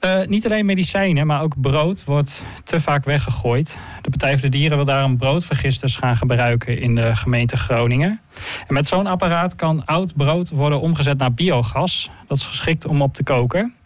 Eh, 0.00 0.26
niet 0.26 0.46
alleen 0.46 0.66
medicijnen, 0.66 1.26
maar 1.26 1.42
ook 1.42 1.60
brood 1.60 2.04
wordt 2.04 2.44
te 2.64 2.80
vaak 2.80 3.04
weggegooid. 3.04 3.78
De 4.02 4.10
Partij 4.10 4.32
voor 4.32 4.50
de 4.50 4.56
Dieren 4.56 4.76
wil 4.76 4.86
daarom 4.86 5.16
broodvergisters 5.16 5.96
gaan 5.96 6.16
gebruiken 6.16 6.80
in 6.80 6.94
de 6.94 7.16
gemeente 7.16 7.56
Groningen. 7.56 8.20
En 8.66 8.74
met 8.74 8.86
zo'n 8.86 9.06
apparaat 9.06 9.54
kan 9.54 9.84
oud 9.84 10.16
brood 10.16 10.50
worden 10.50 10.80
omgezet 10.80 11.18
naar 11.18 11.34
biogas. 11.34 12.10
Dat 12.26 12.36
is 12.36 12.44
geschikt 12.44 12.86
om 12.86 13.02
op 13.02 13.14
te 13.14 13.22
koken. 13.22 13.77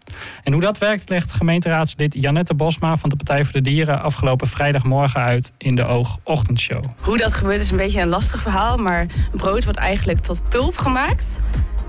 En 0.42 0.52
hoe 0.52 0.60
dat 0.60 0.78
werkt 0.78 1.08
legt 1.08 1.32
gemeenteraadslid 1.32 2.14
Janette 2.14 2.54
Bosma 2.54 2.96
van 2.96 3.08
de 3.08 3.16
Partij 3.16 3.44
voor 3.44 3.52
de 3.52 3.60
Dieren 3.60 4.02
afgelopen 4.02 4.46
vrijdagmorgen 4.46 5.20
uit 5.20 5.52
in 5.58 5.74
de 5.74 5.84
Oog 5.84 6.18
Ochtendshow. 6.24 6.84
Hoe 7.00 7.16
dat 7.16 7.32
gebeurt 7.32 7.60
is 7.60 7.70
een 7.70 7.76
beetje 7.76 8.00
een 8.00 8.08
lastig 8.08 8.42
verhaal, 8.42 8.76
maar 8.76 9.06
brood 9.32 9.64
wordt 9.64 9.78
eigenlijk 9.78 10.18
tot 10.18 10.48
pulp 10.48 10.76
gemaakt. 10.76 11.40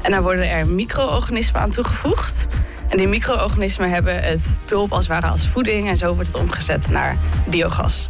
En 0.01 0.12
dan 0.12 0.22
worden 0.22 0.50
er 0.50 0.68
micro-organismen 0.68 1.62
aan 1.62 1.72
toegevoegd. 1.72 2.48
En 2.89 2.98
die 2.98 3.08
micro-organismen 3.08 3.89
hebben 3.89 4.24
het 4.24 4.53
pulp 4.65 4.92
als 4.92 5.08
ware 5.08 5.27
als 5.27 5.48
voeding 5.48 5.89
en 5.89 5.98
zo 5.98 6.13
wordt 6.13 6.27
het 6.27 6.42
omgezet 6.42 6.89
naar 6.89 7.18
biogas. 7.50 8.10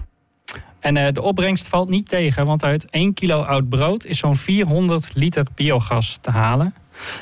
En 0.80 0.98
eh, 0.98 1.14
de 1.14 1.22
opbrengst 1.22 1.68
valt 1.68 1.90
niet 1.90 2.10
tegen, 2.10 2.46
want 2.46 2.64
uit 2.64 2.90
1 2.90 3.14
kilo 3.14 3.42
oud 3.42 3.70
brood 3.70 4.06
is 4.06 4.18
zo'n 4.18 4.36
400 4.36 5.10
liter 5.14 5.46
biogas 5.56 6.18
te 6.22 6.32
halen. 6.32 6.74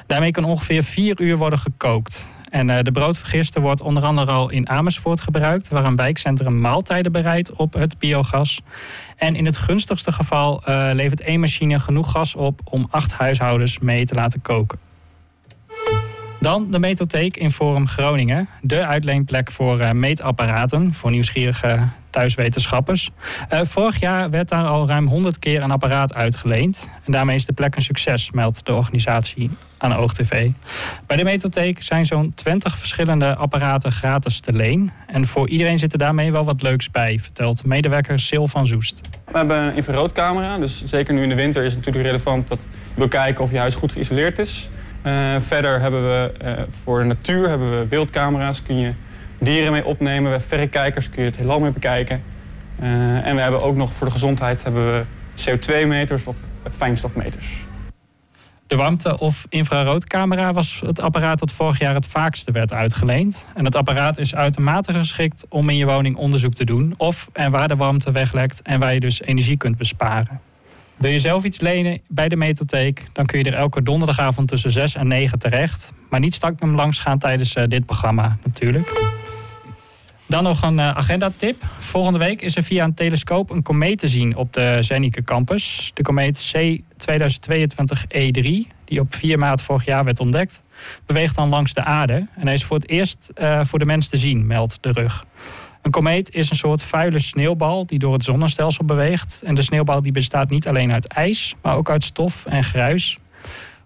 Daarmee 0.07 0.31
kan 0.31 0.43
ongeveer 0.43 0.83
4 0.83 1.21
uur 1.21 1.37
worden 1.37 1.59
gekookt. 1.59 2.27
En 2.51 2.69
eh, 2.69 2.83
de 2.83 2.91
broodvergister 2.91 3.61
wordt 3.61 3.81
onder 3.81 4.03
andere 4.03 4.31
al 4.31 4.49
in 4.49 4.69
Amersfoort 4.69 5.21
gebruikt, 5.21 5.69
waar 5.69 5.85
een 5.85 5.95
wijkcentrum 5.95 6.59
maaltijden 6.59 7.11
bereidt 7.11 7.53
op 7.53 7.73
het 7.73 7.97
biogas. 7.99 8.61
En 9.15 9.35
in 9.35 9.45
het 9.45 9.57
gunstigste 9.57 10.11
geval 10.11 10.61
eh, 10.63 10.89
levert 10.93 11.21
één 11.21 11.39
machine 11.39 11.79
genoeg 11.79 12.11
gas 12.11 12.35
op 12.35 12.59
om 12.63 12.87
acht 12.89 13.11
huishoudens 13.11 13.79
mee 13.79 14.05
te 14.05 14.15
laten 14.15 14.41
koken. 14.41 14.79
Dan 16.39 16.71
de 16.71 16.79
Metotheek 16.79 17.37
in 17.37 17.51
Forum 17.51 17.87
Groningen. 17.87 18.47
De 18.61 18.85
uitleenplek 18.85 19.51
voor 19.51 19.81
uh, 19.81 19.91
meetapparaten 19.91 20.93
voor 20.93 21.11
nieuwsgierige 21.11 21.89
thuiswetenschappers. 22.11 23.09
Uh, 23.53 23.59
vorig 23.63 23.99
jaar 23.99 24.29
werd 24.29 24.49
daar 24.49 24.65
al 24.65 24.87
ruim 24.87 25.07
100 25.07 25.39
keer 25.39 25.63
een 25.63 25.71
apparaat 25.71 26.13
uitgeleend. 26.13 26.89
En 27.05 27.11
daarmee 27.11 27.35
is 27.35 27.45
de 27.45 27.53
plek 27.53 27.75
een 27.75 27.81
succes, 27.81 28.31
meldt 28.31 28.65
de 28.65 28.73
organisatie 28.73 29.49
aan 29.77 29.95
OogTV. 29.95 30.49
Bij 31.07 31.17
de 31.17 31.23
Metotheek 31.23 31.83
zijn 31.83 32.05
zo'n 32.05 32.33
20 32.35 32.77
verschillende 32.77 33.35
apparaten 33.35 33.91
gratis 33.91 34.39
te 34.39 34.53
leen. 34.53 34.91
En 35.07 35.25
voor 35.25 35.49
iedereen 35.49 35.79
zit 35.79 35.93
er 35.93 35.99
daarmee 35.99 36.31
wel 36.31 36.45
wat 36.45 36.61
leuks 36.61 36.91
bij, 36.91 37.19
vertelt 37.19 37.65
medewerker 37.65 38.19
Sil 38.27 38.47
van 38.47 38.67
Zoest. 38.67 39.01
We 39.31 39.37
hebben 39.37 39.57
een 39.57 39.75
infraroodcamera, 39.75 40.57
dus 40.57 40.83
zeker 40.85 41.13
nu 41.13 41.23
in 41.23 41.29
de 41.29 41.35
winter 41.35 41.63
is 41.63 41.73
het 41.73 41.77
natuurlijk 41.77 42.05
relevant 42.05 42.47
dat 42.47 42.67
wil 42.93 43.07
kijken 43.07 43.43
of 43.43 43.51
je 43.51 43.57
huis 43.57 43.75
goed 43.75 43.91
geïsoleerd 43.91 44.39
is. 44.39 44.69
Uh, 45.03 45.35
verder 45.39 45.81
hebben 45.81 46.03
we 46.03 46.33
uh, 46.43 46.53
voor 46.83 46.99
de 46.99 47.05
natuur 47.05 47.49
hebben 47.49 47.79
we 47.79 47.85
beeldcamera's, 47.85 48.63
kun 48.63 48.77
je 48.77 48.93
dieren 49.41 49.71
mee 49.71 49.85
opnemen. 49.85 50.23
We 50.23 50.29
hebben 50.29 50.47
verrekijkers, 50.47 51.09
kun 51.09 51.23
je 51.23 51.29
het 51.29 51.37
heelal 51.37 51.59
mee 51.59 51.71
bekijken. 51.71 52.21
Uh, 52.81 53.27
en 53.27 53.35
we 53.35 53.41
hebben 53.41 53.61
ook 53.61 53.75
nog 53.75 53.93
voor 53.93 54.07
de 54.07 54.13
gezondheid 54.13 54.63
hebben 54.63 54.93
we 54.93 55.03
CO2-meters 55.35 56.23
of 56.25 56.35
fijnstofmeters. 56.71 57.65
De 58.67 58.75
warmte- 58.75 59.19
of 59.19 59.45
infraroodcamera 59.49 60.53
was 60.53 60.81
het 60.85 61.01
apparaat 61.01 61.39
dat 61.39 61.51
vorig 61.51 61.79
jaar 61.79 61.93
het 61.93 62.07
vaakste 62.07 62.51
werd 62.51 62.73
uitgeleend. 62.73 63.47
En 63.53 63.65
het 63.65 63.75
apparaat 63.75 64.17
is 64.17 64.35
uitermate 64.35 64.93
geschikt 64.93 65.45
om 65.49 65.69
in 65.69 65.75
je 65.75 65.85
woning 65.85 66.15
onderzoek 66.15 66.53
te 66.53 66.63
doen. 66.63 66.93
Of 66.97 67.29
en 67.33 67.51
waar 67.51 67.67
de 67.67 67.75
warmte 67.75 68.11
weglekt 68.11 68.61
en 68.61 68.79
waar 68.79 68.93
je 68.93 68.99
dus 68.99 69.21
energie 69.21 69.57
kunt 69.57 69.77
besparen. 69.77 70.41
Wil 70.97 71.11
je 71.11 71.19
zelf 71.19 71.43
iets 71.43 71.59
lenen 71.59 72.01
bij 72.07 72.29
de 72.29 72.35
Metotheek, 72.35 73.03
dan 73.13 73.25
kun 73.25 73.39
je 73.39 73.45
er 73.45 73.53
elke 73.53 73.83
donderdagavond 73.83 74.47
tussen 74.47 74.71
6 74.71 74.95
en 74.95 75.07
9 75.07 75.39
terecht. 75.39 75.93
Maar 76.09 76.19
niet 76.19 76.33
strak 76.33 76.61
langs 76.61 76.99
gaan 76.99 77.19
tijdens 77.19 77.55
uh, 77.55 77.63
dit 77.67 77.85
programma 77.85 78.37
natuurlijk. 78.43 79.19
Dan 80.31 80.43
nog 80.43 80.61
een 80.61 80.77
uh, 80.77 80.89
agendatip. 80.95 81.63
Volgende 81.77 82.19
week 82.19 82.41
is 82.41 82.55
er 82.55 82.63
via 82.63 82.83
een 82.83 82.93
telescoop 82.93 83.49
een 83.49 83.61
komeet 83.61 83.99
te 83.99 84.07
zien 84.07 84.35
op 84.35 84.53
de 84.53 84.77
Zennike 84.79 85.23
campus. 85.23 85.91
De 85.93 86.01
komeet 86.01 86.51
C 86.51 86.79
2022-E3, 86.79 88.67
die 88.85 88.99
op 88.99 89.15
4 89.15 89.39
maart 89.39 89.61
vorig 89.61 89.85
jaar 89.85 90.03
werd 90.03 90.19
ontdekt, 90.19 90.63
beweegt 91.05 91.35
dan 91.35 91.49
langs 91.49 91.73
de 91.73 91.83
aarde. 91.83 92.27
En 92.35 92.45
hij 92.45 92.53
is 92.53 92.63
voor 92.63 92.77
het 92.77 92.89
eerst 92.89 93.31
uh, 93.41 93.63
voor 93.63 93.79
de 93.79 93.85
mens 93.85 94.07
te 94.07 94.17
zien, 94.17 94.47
meldt 94.47 94.77
de 94.81 94.91
rug. 94.91 95.25
Een 95.81 95.91
komeet 95.91 96.33
is 96.33 96.49
een 96.49 96.55
soort 96.55 96.83
vuile 96.83 97.19
sneeuwbal 97.19 97.85
die 97.85 97.99
door 97.99 98.13
het 98.13 98.23
zonnestelsel 98.23 98.85
beweegt. 98.85 99.41
En 99.45 99.55
de 99.55 99.61
sneeuwbal 99.61 100.01
die 100.01 100.11
bestaat 100.11 100.49
niet 100.49 100.67
alleen 100.67 100.91
uit 100.91 101.07
ijs, 101.07 101.55
maar 101.61 101.75
ook 101.75 101.89
uit 101.89 102.03
stof 102.03 102.45
en 102.45 102.63
gruis. 102.63 103.17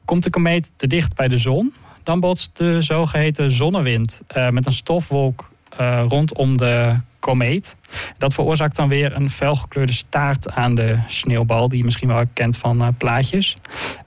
Komt 0.05 0.23
de 0.23 0.29
komeet 0.29 0.71
te 0.75 0.87
dicht 0.87 1.15
bij 1.15 1.27
de 1.27 1.37
zon, 1.37 1.73
dan 2.03 2.19
botst 2.19 2.57
de 2.57 2.81
zogeheten 2.81 3.51
zonnewind 3.51 4.21
uh, 4.37 4.49
met 4.49 4.65
een 4.65 4.71
stofwolk 4.71 5.53
rondom 6.07 6.57
de 6.57 6.95
komeet. 7.25 7.77
Dat 8.17 8.33
veroorzaakt 8.33 8.75
dan 8.75 8.87
weer 8.87 9.15
een 9.15 9.29
felgekleurde 9.29 9.93
staart 9.93 10.51
aan 10.51 10.75
de 10.75 10.95
sneeuwbal, 11.07 11.69
die 11.69 11.77
je 11.77 11.83
misschien 11.83 12.07
wel 12.07 12.23
kent 12.33 12.57
van 12.57 12.81
uh, 12.81 12.87
plaatjes. 12.97 13.53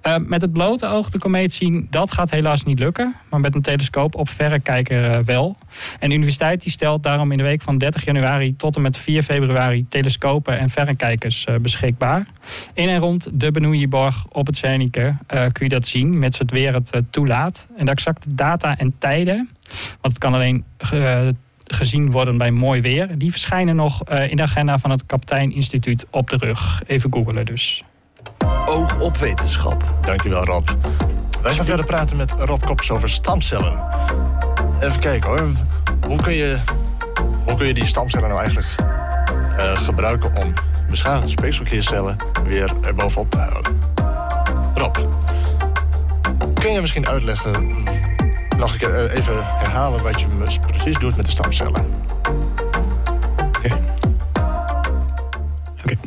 Uh, 0.07 0.17
met 0.17 0.41
het 0.41 0.53
blote 0.53 0.87
oog 0.87 1.09
de 1.09 1.19
komeet 1.19 1.53
zien, 1.53 1.87
dat 1.91 2.13
gaat 2.13 2.31
helaas 2.31 2.65
niet 2.65 2.79
lukken. 2.79 3.15
Maar 3.31 3.41
met 3.41 3.55
een 3.55 3.63
telescoop 3.63 4.15
op 4.15 4.29
verrekijker 4.29 5.25
wel. 5.25 5.57
En 6.01 6.09
de 6.09 6.15
universiteit 6.15 6.63
die 6.63 6.73
stelt 6.73 7.03
daarom 7.03 7.31
in 7.31 7.37
de 7.37 7.43
week 7.43 7.63
van 7.63 7.79
30 7.79 8.05
januari 8.05 8.57
tot 8.57 8.77
en 8.77 8.83
met 8.83 8.99
4 8.99 9.23
februari 9.23 9.87
telescopen 9.89 10.59
en 10.59 10.71
verrekijkers 10.71 11.47
beschikbaar. 11.61 12.27
In 12.75 12.89
en 12.89 12.99
rond 12.99 13.31
de 13.33 13.51
Benoeienborg 13.51 14.27
op 14.29 14.47
het 14.47 14.57
Zernike 14.57 15.17
kun 15.27 15.67
je 15.67 15.69
dat 15.69 15.87
zien, 15.87 16.19
mits 16.19 16.39
het 16.39 16.51
weer 16.51 16.75
het 16.75 17.03
toelaat. 17.11 17.69
En 17.77 17.85
de 17.85 17.91
exacte 17.91 18.35
data 18.35 18.79
en 18.79 18.95
tijden, 18.99 19.51
want 20.01 20.15
het 20.15 20.19
kan 20.19 20.35
alleen 20.35 20.65
gezien 21.75 22.11
worden 22.11 22.39
bij 22.39 22.51
mooi 22.51 22.81
weer. 22.81 23.19
Die 23.19 23.31
verschijnen 23.31 23.77
nog 23.77 24.11
uh, 24.11 24.31
in 24.31 24.37
de 24.37 24.43
agenda 24.43 24.79
van 24.79 24.91
het 24.91 25.07
Kaptein 25.07 25.53
Instituut 25.53 26.07
op 26.11 26.31
de 26.31 26.37
rug. 26.37 26.83
Even 26.87 27.13
googelen 27.13 27.47
dus. 27.47 27.85
Oog 28.67 29.01
op 29.01 29.17
wetenschap. 29.17 29.85
Dankjewel 30.01 30.45
Rob. 30.45 30.69
Wij 31.43 31.53
gaan 31.53 31.65
verder 31.65 31.87
praten 31.87 32.17
met 32.17 32.33
Rob 32.33 32.65
Koppers 32.65 32.91
over 32.91 33.09
stamcellen. 33.09 33.87
Even 34.81 35.01
kijken 35.01 35.29
hoor. 35.29 35.49
Hoe 36.07 36.23
kun 36.23 36.33
je, 36.33 36.59
hoe 37.45 37.57
kun 37.57 37.67
je 37.67 37.75
die 37.75 37.87
stamcellen 37.87 38.29
nou 38.29 38.41
eigenlijk 38.41 38.75
uh, 39.59 39.77
gebruiken 39.77 40.37
om 40.37 40.53
beschadigde 40.91 41.31
speekselkliercellen 41.31 42.17
weer 42.45 42.73
erbovenop 42.83 43.31
te 43.31 43.39
houden? 43.39 43.79
Rob, 44.75 44.97
kun 46.55 46.73
je 46.73 46.81
misschien 46.81 47.09
uitleggen 47.09 47.85
nog 48.59 48.73
een 48.73 48.79
keer 48.79 49.11
even 49.11 49.35
herhalen 49.47 50.03
wat 50.03 50.21
je 50.21 50.27
precies 50.67 50.99
doet 50.99 51.17
met 51.17 51.27
de 51.27 51.31
stamcellen. 51.31 51.85
Oké. 55.79 55.97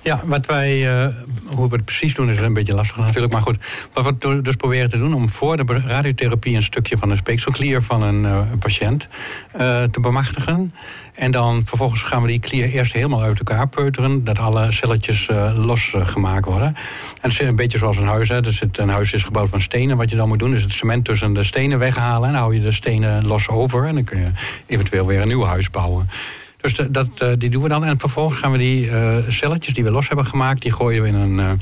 Ja, 0.00 0.20
wat 0.24 0.46
wij, 0.46 1.04
uh, 1.06 1.14
hoe 1.48 1.68
we 1.68 1.76
het 1.76 1.84
precies 1.84 2.14
doen 2.14 2.30
is 2.30 2.40
een 2.40 2.52
beetje 2.52 2.74
lastig 2.74 2.96
natuurlijk. 2.96 3.32
Maar 3.32 3.42
goed, 3.42 3.58
wat 3.92 4.14
we 4.18 4.42
dus 4.42 4.54
proberen 4.54 4.90
te 4.90 4.98
doen 4.98 5.14
om 5.14 5.30
voor 5.30 5.56
de 5.56 5.82
radiotherapie 5.86 6.56
een 6.56 6.62
stukje 6.62 6.98
van 6.98 7.08
de 7.08 7.16
speekselklier 7.16 7.82
van 7.82 8.02
een 8.02 8.22
uh, 8.22 8.40
patiënt 8.58 9.08
uh, 9.56 9.82
te 9.82 10.00
bemachtigen. 10.00 10.72
En 11.14 11.30
dan 11.30 11.62
vervolgens 11.66 12.02
gaan 12.02 12.22
we 12.22 12.28
die 12.28 12.38
klier 12.38 12.68
eerst 12.68 12.92
helemaal 12.92 13.22
uit 13.22 13.38
elkaar 13.38 13.68
peuteren. 13.68 14.24
Dat 14.24 14.38
alle 14.38 14.72
celletjes 14.72 15.28
uh, 15.28 15.52
losgemaakt 15.54 16.44
worden. 16.44 16.66
En 16.66 17.30
het 17.30 17.40
is 17.40 17.48
een 17.48 17.56
beetje 17.56 17.78
zoals 17.78 17.96
een 17.96 18.06
huis. 18.06 18.28
Hè. 18.28 18.40
Dus 18.40 18.60
het, 18.60 18.78
een 18.78 18.88
huis 18.88 19.12
is 19.12 19.22
gebouwd 19.24 19.48
van 19.48 19.60
stenen. 19.60 19.96
Wat 19.96 20.10
je 20.10 20.16
dan 20.16 20.28
moet 20.28 20.38
doen 20.38 20.54
is 20.54 20.62
het 20.62 20.72
cement 20.72 21.04
tussen 21.04 21.32
de 21.32 21.44
stenen 21.44 21.78
weghalen. 21.78 22.26
En 22.26 22.32
dan 22.32 22.42
hou 22.42 22.54
je 22.54 22.60
de 22.60 22.72
stenen 22.72 23.26
los 23.26 23.48
over. 23.48 23.84
En 23.84 23.94
dan 23.94 24.04
kun 24.04 24.18
je 24.18 24.30
eventueel 24.66 25.06
weer 25.06 25.20
een 25.20 25.28
nieuw 25.28 25.44
huis 25.44 25.70
bouwen. 25.70 26.08
Dus 26.66 26.86
dat, 26.90 27.08
uh, 27.22 27.28
die 27.38 27.50
doen 27.50 27.62
we 27.62 27.68
dan. 27.68 27.84
En 27.84 27.98
vervolgens 27.98 28.40
gaan 28.40 28.52
we 28.52 28.58
die 28.58 28.86
uh, 28.86 29.16
celletjes 29.28 29.74
die 29.74 29.84
we 29.84 29.90
los 29.90 30.08
hebben 30.08 30.26
gemaakt... 30.26 30.62
die 30.62 30.72
gooien 30.72 31.02
we 31.02 31.08
in 31.08 31.14
een, 31.14 31.58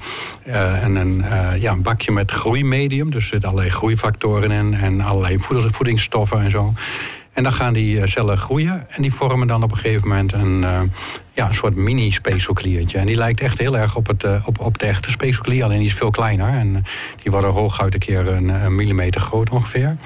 uh, 0.47 0.85
in 0.85 0.97
een, 0.97 1.25
ja, 1.61 1.73
een 1.73 1.83
bakje 1.83 2.13
met 2.13 2.31
groeimedium. 2.31 3.11
Dus 3.11 3.23
er 3.23 3.29
zitten 3.29 3.49
allerlei 3.49 3.75
groeifactoren 3.75 4.51
in... 4.51 4.75
en 4.75 5.01
allerlei 5.01 5.37
voedingsstoffen 5.71 6.41
en 6.41 6.51
zo. 6.51 6.75
En 7.33 7.43
dan 7.43 7.53
gaan 7.53 7.73
die 7.73 8.09
cellen 8.09 8.39
groeien. 8.39 8.89
En 8.89 9.03
die 9.03 9.15
vormen 9.15 9.47
dan 9.47 9.63
op 9.63 9.71
een 9.71 9.77
gegeven 9.77 10.09
moment 10.09 10.33
een, 10.33 10.65
ja, 11.33 11.49
een 11.49 11.55
soort 11.55 11.77
mini-speekselkliertje. 11.77 12.99
En 12.99 13.07
die 13.07 13.17
lijkt 13.17 13.41
echt 13.41 13.59
heel 13.59 13.77
erg 13.77 13.97
op, 13.97 14.07
het, 14.07 14.25
op, 14.45 14.59
op 14.61 14.79
de 14.79 14.87
echte 14.87 15.11
speekselklier. 15.11 15.65
Alleen 15.65 15.79
die 15.79 15.89
is 15.89 15.95
veel 15.95 16.11
kleiner. 16.11 16.49
En 16.49 16.85
die 17.23 17.33
worden 17.33 17.51
hooguit 17.51 17.95
een 17.95 18.01
keer 18.01 18.29
een, 18.29 18.49
een 18.49 18.75
millimeter 18.75 19.21
groot 19.21 19.51
ongeveer. 19.51 19.97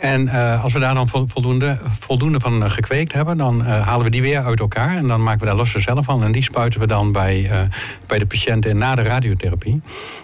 En 0.00 0.26
uh, 0.26 0.64
als 0.64 0.72
we 0.72 0.78
daar 0.78 0.94
dan 0.94 1.08
voldoende, 1.08 1.78
voldoende 1.98 2.40
van 2.40 2.70
gekweekt 2.70 3.12
hebben, 3.12 3.36
dan 3.36 3.60
uh, 3.60 3.86
halen 3.86 4.04
we 4.04 4.10
die 4.10 4.22
weer 4.22 4.44
uit 4.44 4.60
elkaar. 4.60 4.96
En 4.96 5.06
dan 5.06 5.22
maken 5.22 5.40
we 5.40 5.46
daar 5.46 5.54
losse 5.54 5.80
cellen 5.80 6.04
van. 6.04 6.24
En 6.24 6.32
die 6.32 6.42
spuiten 6.42 6.80
we 6.80 6.86
dan 6.86 7.12
bij, 7.12 7.40
uh, 7.40 7.60
bij 8.06 8.18
de 8.18 8.26
patiënt 8.26 8.66
in 8.66 8.78
na 8.78 8.94
de 8.94 9.02
radiotherapie. 9.02 9.82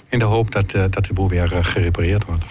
In 0.09 0.19
de 0.19 0.25
hoop 0.25 0.53
dat, 0.53 0.71
dat 0.71 1.05
de 1.05 1.13
boel 1.13 1.29
weer 1.29 1.65
gerepareerd 1.65 2.27
wordt. 2.27 2.45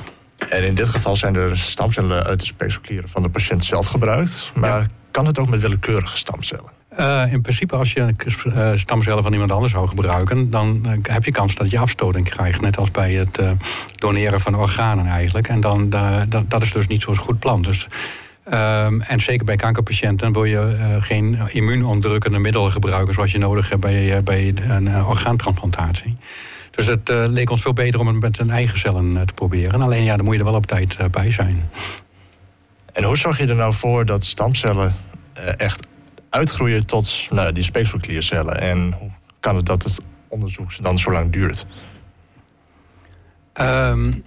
En 0.49 0.65
in 0.65 0.75
dit 0.75 0.87
geval 0.87 1.15
zijn 1.15 1.35
er 1.35 1.57
stamcellen 1.57 2.23
uit 2.23 2.39
de 2.39 2.45
speekselklieren 2.45 3.09
van 3.09 3.21
de 3.21 3.29
patiënt 3.29 3.63
zelf 3.63 3.85
gebruikt. 3.85 4.51
Maar 4.53 4.79
ja. 4.79 4.87
kan 5.11 5.25
het 5.25 5.39
ook 5.39 5.49
met 5.49 5.61
willekeurige 5.61 6.17
stamcellen? 6.17 6.69
Uh, 6.99 7.33
in 7.33 7.41
principe, 7.41 7.75
als 7.75 7.93
je 7.93 8.13
uh, 8.45 8.71
stamcellen 8.75 9.23
van 9.23 9.33
iemand 9.33 9.51
anders 9.51 9.73
zou 9.73 9.87
gebruiken, 9.87 10.49
dan 10.49 10.83
uh, 10.85 10.91
heb 11.01 11.25
je 11.25 11.31
kans 11.31 11.55
dat 11.55 11.71
je 11.71 11.79
afstoting 11.79 12.29
krijgt. 12.29 12.61
Net 12.61 12.77
als 12.77 12.91
bij 12.91 13.13
het 13.13 13.39
doneren 13.95 14.41
van 14.41 14.55
organen 14.55 15.05
eigenlijk. 15.05 15.47
En 15.47 15.59
dan, 15.59 15.89
dat, 15.89 16.49
dat 16.49 16.63
is 16.63 16.73
dus 16.73 16.87
niet 16.87 17.01
zo'n 17.01 17.17
goed 17.17 17.39
plan. 17.39 17.61
Dus, 17.61 17.87
ehm, 18.43 19.01
en 19.01 19.19
zeker 19.19 19.45
bij 19.45 19.55
kankerpatiënten 19.55 20.33
wil 20.33 20.43
je 20.43 20.77
geen 20.99 21.37
immuunonderdrukkende 21.47 22.39
middelen 22.39 22.71
gebruiken 22.71 23.13
zoals 23.13 23.31
je 23.31 23.37
nodig 23.37 23.69
hebt 23.69 23.81
bij, 23.81 24.23
bij 24.23 24.53
een 24.67 25.05
orgaantransplantatie. 25.05 26.17
Dus 26.71 26.85
het 26.85 27.09
leek 27.09 27.49
ons 27.49 27.61
veel 27.61 27.73
beter 27.73 27.99
om 27.99 28.07
het 28.07 28.19
met 28.19 28.39
een 28.39 28.49
eigen 28.49 28.79
cellen 28.79 29.25
te 29.25 29.33
proberen. 29.33 29.81
Alleen 29.81 30.03
ja, 30.03 30.15
dan 30.15 30.25
moet 30.25 30.33
je 30.33 30.39
er 30.39 30.45
wel 30.45 30.55
op 30.55 30.65
tijd 30.65 30.97
bij 31.11 31.31
zijn. 31.31 31.69
En 32.93 33.03
hoe 33.03 33.17
zorg 33.17 33.37
je 33.37 33.47
er 33.47 33.55
nou 33.55 33.73
voor 33.73 34.05
dat 34.05 34.23
stamcellen 34.23 34.95
echt 35.57 35.87
uitgroeien 36.35 36.85
tot 36.85 37.27
nou, 37.29 37.51
die 37.51 37.63
speekselkliercellen? 37.63 38.61
En 38.61 38.95
hoe 38.99 39.11
kan 39.39 39.55
het 39.55 39.65
dat 39.65 39.83
het 39.83 40.01
onderzoek 40.27 40.83
dan 40.83 40.99
zo 40.99 41.11
lang 41.11 41.31
duurt? 41.31 41.65
Um, 43.61 44.23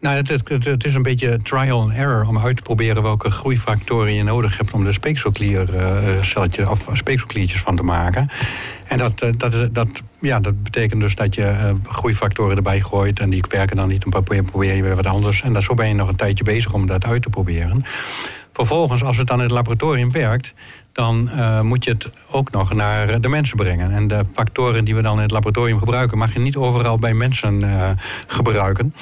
nou, 0.00 0.16
het, 0.16 0.64
het, 0.64 0.84
is 0.84 0.94
een 0.94 1.02
beetje 1.02 1.36
trial 1.36 1.80
and 1.80 1.92
error 1.92 2.28
om 2.28 2.38
uit 2.38 2.56
te 2.56 2.62
proberen 2.62 3.02
welke 3.02 3.30
groeifactoren 3.30 4.12
je 4.12 4.22
nodig 4.22 4.56
hebt 4.56 4.72
om 4.72 4.84
de 4.84 4.92
speekselkliercelletjes 4.92 6.68
of 6.68 6.88
speekselkliertjes 6.92 7.60
van 7.60 7.76
te 7.76 7.82
maken. 7.82 8.28
En 8.86 8.98
dat, 8.98 9.18
dat, 9.36 9.74
dat, 9.74 9.88
ja, 10.20 10.40
dat 10.40 10.62
betekent 10.62 11.00
dus 11.00 11.14
dat 11.14 11.34
je 11.34 11.42
uh, 11.42 11.70
groeifactoren 11.92 12.56
erbij 12.56 12.80
gooit 12.80 13.18
en 13.18 13.30
die 13.30 13.44
werken 13.48 13.76
dan 13.76 13.88
niet. 13.88 14.10
Dan 14.10 14.24
probeer 14.44 14.76
je 14.76 14.82
weer 14.82 14.96
wat 14.96 15.06
anders. 15.06 15.42
En 15.42 15.52
dan, 15.52 15.62
zo 15.62 15.74
ben 15.74 15.88
je 15.88 15.94
nog 15.94 16.08
een 16.08 16.16
tijdje 16.16 16.44
bezig 16.44 16.72
om 16.72 16.86
dat 16.86 17.04
uit 17.04 17.22
te 17.22 17.30
proberen. 17.30 17.84
Vervolgens, 18.52 19.02
als 19.02 19.16
het 19.16 19.26
dan 19.26 19.36
in 19.36 19.42
het 19.42 19.52
laboratorium 19.52 20.12
werkt, 20.12 20.54
dan 20.92 21.30
uh, 21.34 21.60
moet 21.60 21.84
je 21.84 21.90
het 21.90 22.10
ook 22.30 22.50
nog 22.50 22.74
naar 22.74 23.20
de 23.20 23.28
mensen 23.28 23.56
brengen. 23.56 23.90
En 23.90 24.08
de 24.08 24.24
factoren 24.34 24.84
die 24.84 24.94
we 24.94 25.02
dan 25.02 25.16
in 25.16 25.22
het 25.22 25.30
laboratorium 25.30 25.78
gebruiken, 25.78 26.18
mag 26.18 26.32
je 26.32 26.38
niet 26.38 26.56
overal 26.56 26.98
bij 26.98 27.14
mensen 27.14 27.60
uh, 27.60 27.90
gebruiken. 28.26 28.94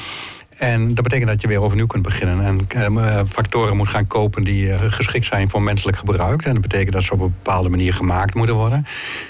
En 0.49 0.95
dat 0.95 1.05
betekent 1.05 1.29
dat 1.29 1.41
je 1.41 1.49
weer 1.49 1.61
overnieuw 1.61 1.87
kunt 1.87 2.03
beginnen. 2.03 2.67
En 2.69 2.93
uh, 2.95 3.21
factoren 3.29 3.77
moet 3.77 3.89
gaan 3.89 4.07
kopen 4.07 4.45
die 4.45 4.91
geschikt 4.91 5.27
zijn 5.27 5.51
voor 5.51 5.63
menselijk 5.63 5.97
gebruik. 5.97 6.45
En 6.45 6.53
dat 6.53 6.63
betekent 6.63 6.93
dat 6.93 7.03
ze 7.03 7.13
op 7.13 7.21
een 7.21 7.35
bepaalde 7.43 7.69
manier 7.69 7.95
gemaakt 7.95 8.35
moeten 8.35 8.57
worden. 8.57 8.87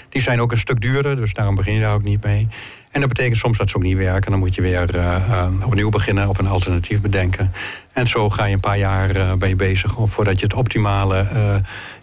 Die 0.09 0.21
zijn 0.21 0.41
ook 0.41 0.51
een 0.51 0.57
stuk 0.57 0.81
duurder, 0.81 1.15
dus 1.15 1.33
daarom 1.33 1.55
begin 1.55 1.73
je 1.73 1.79
daar 1.79 1.93
ook 1.93 2.03
niet 2.03 2.23
mee. 2.23 2.47
En 2.89 2.99
dat 2.99 3.09
betekent 3.09 3.37
soms 3.37 3.57
dat 3.57 3.69
ze 3.69 3.75
ook 3.75 3.83
niet 3.83 3.97
werken. 3.97 4.31
Dan 4.31 4.39
moet 4.39 4.55
je 4.55 4.61
weer 4.61 4.95
uh, 4.95 5.47
opnieuw 5.65 5.89
beginnen 5.89 6.29
of 6.29 6.37
een 6.37 6.47
alternatief 6.47 7.01
bedenken. 7.01 7.53
En 7.93 8.07
zo 8.07 8.29
ga 8.29 8.45
je 8.45 8.53
een 8.53 8.59
paar 8.59 8.77
jaar 8.77 9.15
uh, 9.15 9.33
ben 9.33 9.49
je 9.49 9.55
bezig 9.55 9.95
voordat 9.97 10.39
je 10.39 10.45
het 10.45 10.53
optimale 10.53 11.25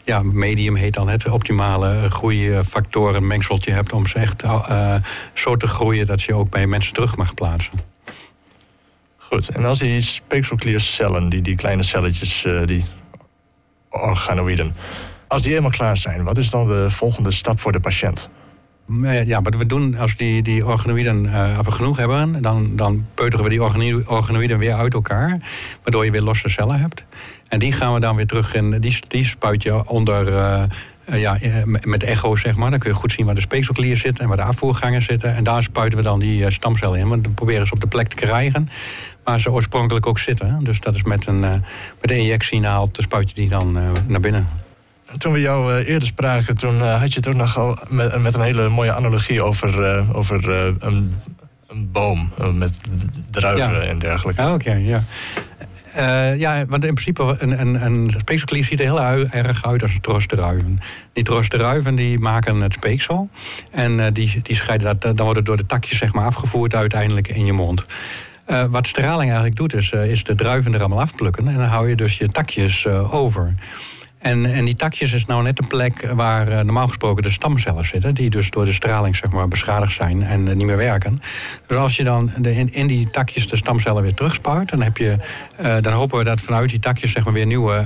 ja, 0.03 0.23
medium 0.23 0.75
heet 0.75 0.95
dan 0.95 1.09
het 1.09 1.29
optimale 1.29 2.11
groeifactoren 2.11 3.27
mengseltje 3.27 3.73
hebt 3.73 3.93
om 3.93 4.07
ze 4.07 4.19
echt 4.19 4.45
zo 5.35 5.57
te 5.57 5.69
groeien 5.69 6.07
dat 6.07 6.23
je 6.23 6.35
ook 6.35 6.51
bij 6.51 6.67
mensen 6.67 6.93
terug 6.93 7.17
mag 7.17 7.35
plaatsen. 7.35 7.73
Goed, 9.17 9.49
en 9.49 9.65
als 9.65 9.79
die 9.79 10.03
speekselkliercellen, 10.03 11.29
die, 11.29 11.43
die 11.43 11.57
kleine 11.57 11.83
celletjes, 11.83 12.47
die 12.65 12.85
organoïden, 13.91 14.75
als 15.29 15.43
die 15.43 15.51
helemaal 15.51 15.71
klaar 15.71 15.97
zijn, 15.97 16.25
wat 16.25 16.39
is 16.39 16.51
dan 16.51 16.67
de 16.67 16.91
volgende 16.91 17.31
stap 17.31 17.61
voor 17.61 17.73
de 17.73 17.81
patiënt? 17.81 18.31
Ja, 19.25 19.43
wat 19.43 19.57
we 19.57 19.67
doen 19.67 19.99
als 19.99 20.17
die, 20.17 20.43
die 20.43 20.67
organoïden 20.67 21.25
uh, 21.25 21.59
genoeg 21.65 21.97
hebben, 21.97 22.43
dan, 22.43 22.77
dan 22.77 23.07
peuteren 23.15 23.45
we 23.45 23.51
die 23.51 23.63
organoïden 24.09 24.59
weer 24.59 24.75
uit 24.75 24.95
elkaar, 24.95 25.39
waardoor 25.83 26.05
je 26.05 26.11
weer 26.11 26.21
losse 26.21 26.49
cellen 26.49 26.81
hebt. 26.81 27.05
En 27.49 27.59
die 27.59 27.73
gaan 27.73 27.95
we 27.95 28.01
dan 28.01 28.17
weer 28.17 28.27
terug 28.27 28.55
in, 28.55 28.81
die, 28.81 28.99
die 29.09 29.25
spuit 29.25 29.63
je 29.63 29.89
onder, 29.89 30.29
uh, 30.29 30.63
ja, 31.21 31.39
met 31.65 32.03
echo 32.03 32.37
zeg 32.37 32.57
maar. 32.57 32.71
Dan 32.71 32.79
kun 32.79 32.91
je 32.91 32.97
goed 32.97 33.13
zien 33.13 33.27
waar 33.27 33.35
de 33.35 33.41
speekselklier 33.41 33.97
zit 33.97 34.19
en 34.19 34.29
waar 34.29 34.37
de 34.37 34.43
afvoergangen 34.43 35.03
zitten. 35.03 35.35
En 35.35 35.45
daar 35.45 35.63
spuiten 35.63 35.99
we 35.99 36.05
dan 36.05 36.19
die 36.19 36.51
stamcellen 36.51 36.99
in, 36.99 37.09
want 37.09 37.25
dan 37.25 37.35
proberen 37.35 37.67
ze 37.67 37.73
op 37.73 37.81
de 37.81 37.87
plek 37.87 38.09
te 38.09 38.17
krijgen 38.17 38.67
waar 39.25 39.41
ze 39.41 39.53
oorspronkelijk 39.53 40.07
ook 40.07 40.19
zitten. 40.19 40.65
Dus 40.65 40.81
dat 40.81 40.95
is 40.95 41.03
met 41.03 41.27
een, 41.27 41.41
met 42.01 42.11
een 42.11 42.19
injectienaald, 42.19 42.99
spuit 43.01 43.29
je 43.29 43.35
die 43.35 43.49
dan 43.49 43.73
naar 44.07 44.21
binnen. 44.21 44.66
Toen 45.19 45.33
we 45.33 45.41
jou 45.41 45.73
uh, 45.73 45.89
eerder 45.89 46.09
spraken, 46.09 46.57
toen 46.57 46.75
uh, 46.75 47.01
had 47.01 47.13
je 47.13 47.17
het 47.19 47.29
ook 47.29 47.35
nogal 47.35 47.79
met, 47.89 48.23
met, 48.23 48.35
een 48.35 48.41
hele 48.41 48.69
mooie 48.69 48.93
analogie 48.93 49.43
over, 49.43 49.97
uh, 49.97 50.17
over 50.17 50.51
een, 50.51 51.15
een, 51.69 51.91
boom 51.93 52.33
met 52.53 52.81
druiven 53.31 53.89
en 53.89 53.99
dergelijke. 53.99 54.43
Ah, 54.43 54.53
oké, 54.53 54.73
ja. 54.73 55.05
ja, 56.35 56.67
want 56.67 56.85
in 56.85 56.95
principe, 56.95 57.37
een, 57.39 57.61
een, 57.61 57.85
een 57.85 58.15
speekselklier 58.19 58.65
ziet 58.65 58.81
er 58.81 58.85
heel 58.85 59.29
erg 59.31 59.65
uit 59.65 59.83
als 59.83 59.95
een 59.95 60.01
tros 60.01 60.27
druiven. 60.27 60.79
Die 61.13 61.25
tros 61.25 61.49
druiven 61.49 61.95
die 61.95 62.19
maken 62.19 62.61
het 62.61 62.73
speeksel. 62.73 63.29
En 63.73 64.13
die, 64.13 64.41
die 64.43 64.57
scheiden 64.57 64.87
dat, 64.87 65.17
dan 65.17 65.25
wordt 65.25 65.37
het 65.37 65.47
door 65.47 65.57
de 65.57 65.67
takjes 65.67 65.99
zeg 65.99 66.13
maar, 66.13 66.25
afgevoerd 66.25 66.75
uiteindelijk 66.75 67.29
in 67.29 67.47
je 67.47 67.53
mond. 67.53 67.85
wat 68.71 68.87
straling 68.87 69.31
eigenlijk 69.31 69.57
doet, 69.57 69.75
is, 69.75 69.91
is 69.91 70.25
de 70.25 70.35
druiven 70.35 70.75
er 70.75 70.81
allemaal 70.81 71.01
afplukken. 71.01 71.49
En 71.49 71.55
dan 71.55 71.69
hou 71.69 71.89
je 71.89 71.97
dus 71.97 72.19
je 72.19 72.29
takjes 72.29 72.87
over. 72.87 73.55
En, 74.19 74.55
en 74.55 74.65
die 74.65 74.77
takjes 74.77 75.13
is 75.13 75.27
nou 75.27 75.43
net 75.43 75.59
een 75.59 75.67
plek 75.67 76.13
waar 76.15 76.49
uh, 76.49 76.55
normaal 76.55 76.87
gesproken 76.87 77.23
de 77.23 77.31
stamcellen 77.31 77.87
zitten, 77.87 78.15
die 78.15 78.31
dus 78.31 78.51
door 78.51 78.65
de 78.65 78.73
straling 78.73 79.17
zeg 79.17 79.31
maar, 79.31 79.49
beschadigd 79.49 79.93
zijn 79.93 80.23
en 80.23 80.47
uh, 80.47 80.55
niet 80.55 80.67
meer 80.67 80.77
werken. 80.77 81.21
Dus 81.67 81.77
als 81.77 81.97
je 81.97 82.05
dan 82.05 82.31
de, 82.39 82.55
in, 82.55 82.73
in, 82.73 82.87
die 82.87 83.11
takjes 83.11 83.49
de 83.49 83.57
stamcellen 83.57 84.03
weer 84.03 84.15
terugspuit, 84.15 84.69
dan, 84.69 84.83
heb 84.83 84.97
je, 84.97 85.17
uh, 85.61 85.77
dan 85.81 85.93
hopen 85.93 86.19
we 86.19 86.25
dat 86.25 86.41
vanuit 86.41 86.71
die 86.71 86.79
takjes 86.79 87.13
zeg 87.13 87.25
maar, 87.25 87.33
weer 87.33 87.47
nieuwe 87.47 87.85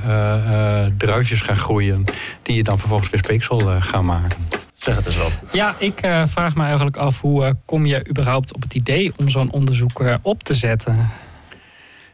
druifjes 0.97 1.41
gaan 1.41 1.57
groeien, 1.57 2.05
die 2.43 2.57
je 2.57 2.63
dan 2.63 2.79
vervolgens 2.79 3.11
weer 3.11 3.21
speeksel 3.21 3.59
gaan 3.81 4.05
maken. 4.05 4.39
Zeg 4.75 4.97
het 4.97 5.07
eens 5.07 5.17
wel. 5.17 5.31
Ja, 5.53 5.75
ik 5.79 5.99
vraag 6.25 6.55
me 6.55 6.63
eigenlijk 6.65 6.97
af 6.97 7.21
hoe 7.21 7.57
kom 7.65 7.87
je 7.87 8.09
überhaupt 8.09 8.55
op 8.55 8.63
het 8.63 8.75
idee 8.75 9.13
om 9.17 9.29
zo'n 9.29 9.51
onderzoek 9.51 10.03
op 10.23 10.43
te 10.43 10.55
zetten? 10.55 11.09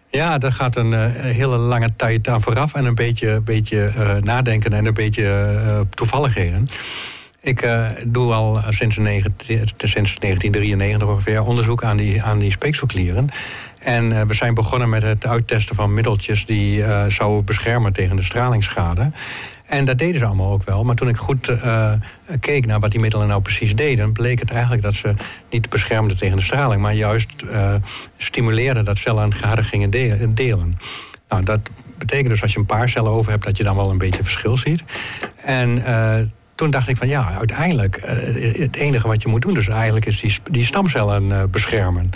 Ja, 0.08 0.38
daar 0.38 0.52
gaat 0.52 0.76
een 0.76 0.92
uh, 0.92 1.04
hele 1.12 1.56
lange 1.56 1.88
tijd 1.96 2.28
aan 2.28 2.42
vooraf 2.42 2.75
en 2.75 2.84
een 2.84 2.94
beetje, 2.94 3.40
beetje 3.40 3.92
uh, 3.97 4.16
nadenken 4.16 4.73
en 4.73 4.86
een 4.86 4.95
beetje 4.95 5.52
uh, 5.64 5.80
toevalligheden. 5.95 6.69
Ik 7.40 7.69
doe 8.06 8.32
al 8.32 8.60
sinds, 8.69 8.95
sinds 9.76 10.19
1993 10.19 11.08
ongeveer 11.08 11.42
onderzoek 11.42 11.84
aan 11.84 11.97
die, 11.97 12.23
aan 12.23 12.38
die 12.38 12.50
speekselklieren. 12.50 13.28
En 13.78 14.26
we 14.26 14.34
zijn 14.34 14.54
begonnen 14.54 14.88
met 14.88 15.02
het 15.02 15.26
uittesten 15.26 15.75
van 15.75 15.95
middeltjes 15.95 16.47
die 16.47 16.84
zouden 17.08 17.45
beschermen 17.45 17.92
tegen 17.92 18.16
de 18.16 18.23
stralingsschade. 18.23 19.10
En 19.67 19.85
dat 19.85 19.99
deden 19.99 20.21
ze 20.21 20.26
allemaal 20.26 20.52
ook 20.52 20.65
wel. 20.65 20.85
Maar 20.85 20.95
toen 20.95 21.09
ik 21.09 21.17
goed 21.17 21.49
uh, 21.49 21.93
keek 22.41 22.67
naar 22.67 22.81
wat 22.81 22.91
die 22.91 23.00
middelen 23.00 23.29
nou 23.29 23.43
precies 23.43 23.75
deden, 23.75 24.13
bleek 24.13 24.39
het 24.39 24.50
eigenlijk 24.50 24.83
dat 24.83 24.95
ze 24.95 25.15
niet 25.50 25.69
beschermden 25.69 26.17
tegen 26.17 26.37
de 26.37 26.43
straling, 26.43 26.83
maar 26.83 26.95
juist 26.95 27.31
uh, 27.45 27.75
stimuleerden 28.17 28.85
dat 28.85 28.99
cellen 28.99 29.23
aan 29.23 29.35
gaten 29.35 29.65
gingen 29.65 29.91
delen. 30.35 30.79
Nou, 31.29 31.43
dat 31.43 31.61
betekent 31.99 32.29
dus 32.29 32.43
als 32.43 32.52
je 32.52 32.59
een 32.59 32.67
paar 32.67 32.89
cellen 32.89 33.11
over 33.11 33.31
hebt, 33.31 33.45
dat 33.45 33.57
je 33.57 33.65
dan 33.65 33.76
wel 33.76 33.91
een 33.91 33.99
beetje 33.99 34.23
verschil 34.23 34.57
ziet. 34.57 34.83
En 35.45 35.79
uh, 35.79 36.15
toen 36.55 36.71
dacht 36.71 36.89
ik 36.89 36.97
van 36.97 37.09
ja, 37.09 37.37
uiteindelijk, 37.37 38.00
het 38.59 38.76
enige 38.76 39.09
wat 39.09 39.23
je 39.23 39.29
moet 39.29 39.43
doen, 39.43 39.55
dus 39.55 39.69
eigenlijk 39.69 40.07
is 40.07 40.21
die, 40.21 40.39
die 40.50 40.65
stamcellen 40.65 41.50
beschermen. 41.50 42.11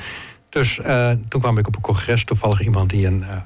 Dus 0.51 0.79
uh, 0.79 1.11
toen 1.29 1.41
kwam 1.41 1.59
ik 1.59 1.67
op 1.67 1.77
een 1.77 1.83
congres 1.83 2.25
toevallig 2.25 2.61
iemand 2.63 2.91
die 2.91 3.07
een 3.07 3.21
uh, 3.21 3.37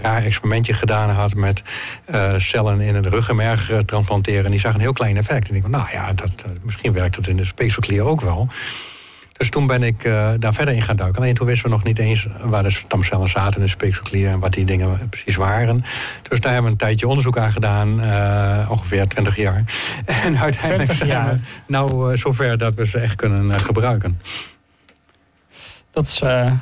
raar 0.00 0.22
experimentje 0.22 0.74
gedaan 0.74 1.10
had 1.10 1.34
met 1.34 1.62
uh, 2.10 2.32
cellen 2.38 2.80
in 2.80 2.94
het 2.94 3.06
ruggenmerg 3.06 3.72
transplanteren. 3.86 4.44
En 4.44 4.50
die 4.50 4.60
zag 4.60 4.74
een 4.74 4.80
heel 4.80 4.92
klein 4.92 5.16
effect. 5.16 5.48
En 5.48 5.54
ik 5.54 5.62
dacht, 5.62 5.74
nou 5.74 6.04
ja, 6.04 6.12
dat, 6.12 6.30
misschien 6.62 6.92
werkt 6.92 7.14
dat 7.16 7.26
in 7.26 7.36
de 7.36 7.44
speekselklier 7.44 8.02
ook 8.02 8.20
wel. 8.20 8.48
Dus 9.32 9.50
toen 9.50 9.66
ben 9.66 9.82
ik 9.82 10.02
daar 10.38 10.54
verder 10.54 10.74
in 10.74 10.82
gaan 10.82 10.96
duiken. 10.96 11.22
Alleen 11.22 11.34
toen 11.34 11.46
wisten 11.46 11.64
we 11.64 11.74
nog 11.74 11.84
niet 11.84 11.98
eens 11.98 12.26
waar 12.40 12.62
de 12.62 12.70
stamcellen 12.70 13.28
zaten 13.28 13.54
in 13.54 13.64
de 13.64 13.70
speekselklier 13.70 14.28
en 14.28 14.38
wat 14.38 14.52
die 14.52 14.64
dingen 14.64 15.08
precies 15.08 15.36
waren. 15.36 15.84
Dus 16.28 16.40
daar 16.40 16.52
hebben 16.52 16.64
we 16.64 16.70
een 16.70 16.86
tijdje 16.86 17.08
onderzoek 17.08 17.38
aan 17.38 17.52
gedaan, 17.52 17.88
ongeveer 18.70 19.08
20 19.08 19.36
jaar. 19.36 19.64
En 20.24 20.38
uiteindelijk 20.38 20.92
zijn 20.92 21.24
we 21.28 21.38
nou 21.66 22.16
zover 22.16 22.58
dat 22.58 22.74
we 22.74 22.86
ze 22.86 22.98
echt 22.98 23.14
kunnen 23.14 23.60
gebruiken. 23.60 24.18
Dat 25.94 26.06
is, 26.06 26.20
uh, 26.22 26.52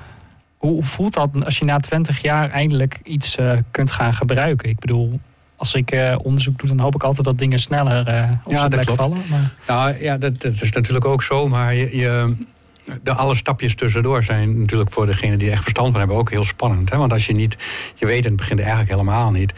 hoe 0.56 0.82
voelt 0.82 1.14
dat 1.14 1.44
als 1.44 1.58
je 1.58 1.64
na 1.64 1.78
twintig 1.78 2.22
jaar 2.22 2.50
eindelijk 2.50 3.00
iets 3.04 3.36
uh, 3.36 3.52
kunt 3.70 3.90
gaan 3.90 4.12
gebruiken? 4.12 4.68
Ik 4.68 4.78
bedoel, 4.78 5.20
als 5.56 5.74
ik 5.74 5.94
uh, 5.94 6.14
onderzoek 6.22 6.58
doe, 6.58 6.68
dan 6.68 6.78
hoop 6.78 6.94
ik 6.94 7.02
altijd 7.02 7.24
dat 7.24 7.38
dingen 7.38 7.58
sneller 7.58 8.00
op 8.44 8.52
ja, 8.52 8.58
zijn 8.58 8.70
plek 8.70 8.90
vallen. 8.90 9.22
Maar... 9.30 9.52
Ja, 9.66 9.88
ja 9.88 10.18
dat, 10.18 10.40
dat, 10.40 10.52
is 10.60 10.72
natuurlijk 10.72 11.04
ook 11.04 11.22
zo, 11.22 11.48
maar 11.48 11.74
je, 11.74 11.96
je, 11.96 12.34
de 13.02 13.12
alle 13.12 13.36
stapjes 13.36 13.74
tussendoor 13.74 14.22
zijn 14.22 14.60
natuurlijk 14.60 14.92
voor 14.92 15.06
degene 15.06 15.36
die 15.36 15.46
er 15.46 15.52
echt 15.52 15.62
verstand 15.62 15.90
van 15.90 15.98
hebben 15.98 16.16
ook 16.16 16.30
heel 16.30 16.44
spannend. 16.44 16.90
Hè? 16.90 16.96
Want 16.96 17.12
als 17.12 17.26
je 17.26 17.34
niet, 17.34 17.56
je 17.94 18.06
weet 18.06 18.24
in 18.24 18.32
het 18.32 18.40
begin 18.40 18.58
eigenlijk 18.58 18.90
helemaal 18.90 19.30
niet 19.30 19.52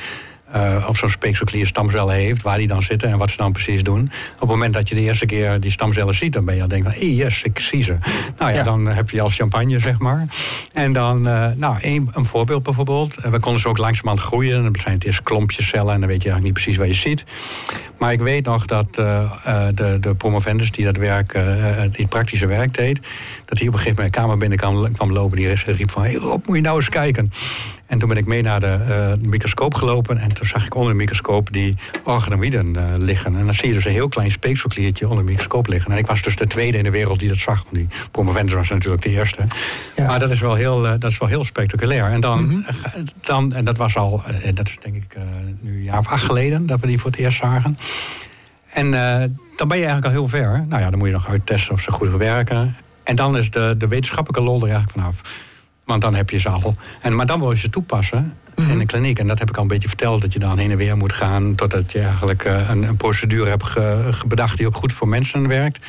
uh, 0.55 0.87
of 0.89 0.97
zo'n 0.97 1.11
speekselklier 1.11 1.67
stamcellen 1.67 2.15
heeft, 2.15 2.43
waar 2.43 2.59
die 2.59 2.67
dan 2.67 2.83
zitten 2.83 3.11
en 3.11 3.19
wat 3.19 3.31
ze 3.31 3.37
dan 3.37 3.53
precies 3.53 3.83
doen. 3.83 4.11
Op 4.35 4.41
het 4.41 4.49
moment 4.49 4.75
dat 4.75 4.89
je 4.89 4.95
de 4.95 5.01
eerste 5.01 5.27
keer 5.27 5.61
die 5.61 5.71
stamcellen 5.71 6.15
ziet, 6.15 6.33
dan 6.33 6.45
ben 6.45 6.55
je 6.55 6.63
al 6.63 6.69
denk 6.69 6.85
van, 6.85 6.93
hey, 6.93 7.11
yes, 7.11 7.43
ik 7.43 7.59
zie 7.59 7.83
ze. 7.83 7.97
Nou 8.39 8.53
ja, 8.53 8.63
dan 8.63 8.87
heb 8.87 9.11
je 9.11 9.21
al 9.21 9.29
champagne, 9.29 9.81
zeg 9.81 9.99
maar. 9.99 10.27
En 10.73 10.93
dan, 10.93 11.27
uh, 11.27 11.47
nou, 11.57 11.77
een, 11.81 12.09
een, 12.13 12.25
voorbeeld 12.25 12.63
bijvoorbeeld. 12.63 13.15
We 13.15 13.39
konden 13.41 13.61
ze 13.61 13.69
ook 13.69 13.79
langzamerhand 13.79 14.27
groeien. 14.27 14.63
Dan 14.63 14.77
zijn 14.83 14.95
het 14.95 15.05
eerst 15.05 15.23
klompjes 15.23 15.69
cellen 15.69 15.95
en 15.95 16.01
dan 16.01 16.09
weet 16.09 16.23
je 16.23 16.31
eigenlijk 16.31 16.45
niet 16.45 16.53
precies 16.53 16.77
wat 16.77 16.89
je 16.89 17.09
ziet. 17.09 17.25
Maar 17.99 18.13
ik 18.13 18.21
weet 18.21 18.45
nog 18.45 18.67
dat 18.67 18.99
uh, 18.99 19.31
de, 19.75 19.99
de 20.01 20.15
promovendus 20.15 20.71
die 20.71 20.85
dat 20.85 20.97
werk, 20.97 21.39
die 21.91 22.07
praktische 22.07 22.47
werk 22.47 22.75
deed, 22.75 23.01
dat 23.45 23.59
hij 23.59 23.69
op 23.69 23.73
een 23.73 23.79
gegeven 23.81 23.97
moment 23.97 24.15
de 24.15 24.21
kamer 24.21 24.39
binnen 24.39 24.59
kwam, 24.59 24.93
kwam 24.93 25.13
lopen. 25.13 25.37
Die 25.37 25.49
riep 25.49 25.91
van, 25.91 26.03
hey 26.03 26.15
Rob, 26.15 26.47
moet 26.47 26.57
je 26.57 26.63
nou 26.63 26.77
eens 26.77 26.89
kijken. 26.89 27.33
En 27.87 27.99
toen 27.99 28.09
ben 28.09 28.17
ik 28.17 28.27
mee 28.27 28.43
naar 28.43 28.61
de 28.61 29.17
uh, 29.21 29.29
microscoop 29.29 29.75
gelopen. 29.75 30.19
En 30.19 30.33
toen 30.33 30.47
zag 30.47 30.67
ik 30.67 30.75
onder 30.75 30.93
de 30.93 30.99
microscoop 30.99 31.53
die 31.53 31.77
organoïden 32.05 32.75
uh, 32.77 32.83
liggen. 32.97 33.37
En 33.37 33.45
dan 33.45 33.55
zie 33.55 33.69
je 33.69 33.75
dus 33.75 33.85
een 33.85 33.93
heel 33.93 34.09
klein 34.09 34.31
speekselkliertje 34.31 35.09
onder 35.09 35.25
de 35.25 35.31
microscoop 35.31 35.67
liggen. 35.67 35.93
En 35.93 35.99
ik 35.99 36.07
was 36.07 36.23
dus 36.23 36.37
de 36.37 36.47
tweede 36.47 36.79
in 36.79 36.85
de 36.85 36.91
wereld 36.91 37.19
die 37.19 37.29
dat 37.29 37.39
zag. 37.39 37.63
Want 37.63 37.75
die 37.75 37.89
promovendus 38.11 38.55
was 38.55 38.69
natuurlijk 38.69 39.03
de 39.03 39.11
eerste. 39.11 39.47
Ja. 39.97 40.07
Maar 40.07 40.19
dat 40.19 40.31
is, 40.31 40.41
wel 40.41 40.55
heel, 40.55 40.85
uh, 40.85 40.91
dat 40.99 41.11
is 41.11 41.19
wel 41.19 41.29
heel 41.29 41.45
spectaculair. 41.45 42.11
En 42.11 42.21
dan, 42.21 42.45
mm 42.45 42.51
-hmm. 42.51 43.05
dan 43.21 43.53
en 43.53 43.65
dat 43.65 43.77
was 43.77 43.97
al, 43.97 44.23
dat 44.55 44.69
is 44.69 44.77
denk 44.81 44.97
ik 44.97 45.17
nu 45.61 45.73
een 45.73 45.83
jaar 45.83 45.99
of 45.99 46.09
acht 46.09 46.25
geleden... 46.25 46.67
dat 46.67 46.81
we 46.81 46.87
die 46.87 46.99
voor 46.99 47.11
het 47.11 47.21
eerst 47.21 47.39
zagen. 47.39 47.79
En 48.71 48.91
dan 49.57 49.69
ben 49.69 49.79
je 49.79 49.85
eigenlijk 49.85 50.05
al 50.05 50.11
heel 50.11 50.29
ver. 50.29 50.65
Nou 50.69 50.83
ja, 50.83 50.91
dan 50.91 50.99
moet 50.99 51.09
je 51.09 51.15
nog 51.15 51.29
uittesten 51.29 51.73
of 51.73 51.81
ze 51.81 51.93
goed 51.93 52.11
werken. 52.11 52.77
En 53.05 53.17
dan 53.17 53.37
is 53.37 53.51
de, 53.51 53.75
de 53.79 53.89
wetenschappelijke 53.89 54.51
lol 54.51 54.63
er 54.63 54.69
eigenlijk 54.69 54.99
vanaf. 54.99 55.21
Want 55.85 56.03
dan 56.03 56.15
heb 56.15 56.31
je 56.31 56.39
ze 56.39 56.49
al. 56.49 56.75
En, 57.01 57.15
maar 57.15 57.27
dan 57.27 57.41
wil 57.41 57.51
je 57.51 57.59
ze 57.59 57.71
toepassen 57.71 58.37
in 58.57 58.79
de 58.79 58.87
kliniek. 58.87 59.19
En 59.19 59.27
dat 59.27 59.39
heb 59.39 59.49
ik 59.49 59.57
al 59.57 59.63
een 59.63 59.69
beetje 59.69 59.89
verteld, 59.89 60.21
dat 60.21 60.33
je 60.33 60.39
dan 60.39 60.59
heen 60.59 60.71
en 60.71 60.77
weer 60.77 60.97
moet 60.97 61.13
gaan... 61.13 61.55
totdat 61.55 61.93
je 61.93 62.01
eigenlijk 62.01 62.45
een, 62.45 62.83
een 62.83 62.97
procedure 62.97 63.49
hebt 63.49 63.65
ge, 63.65 64.11
bedacht 64.27 64.59
die 64.59 64.67
ook 64.67 64.77
goed 64.77 64.93
voor 64.93 65.09
mensen 65.09 65.49
werkt. 65.49 65.87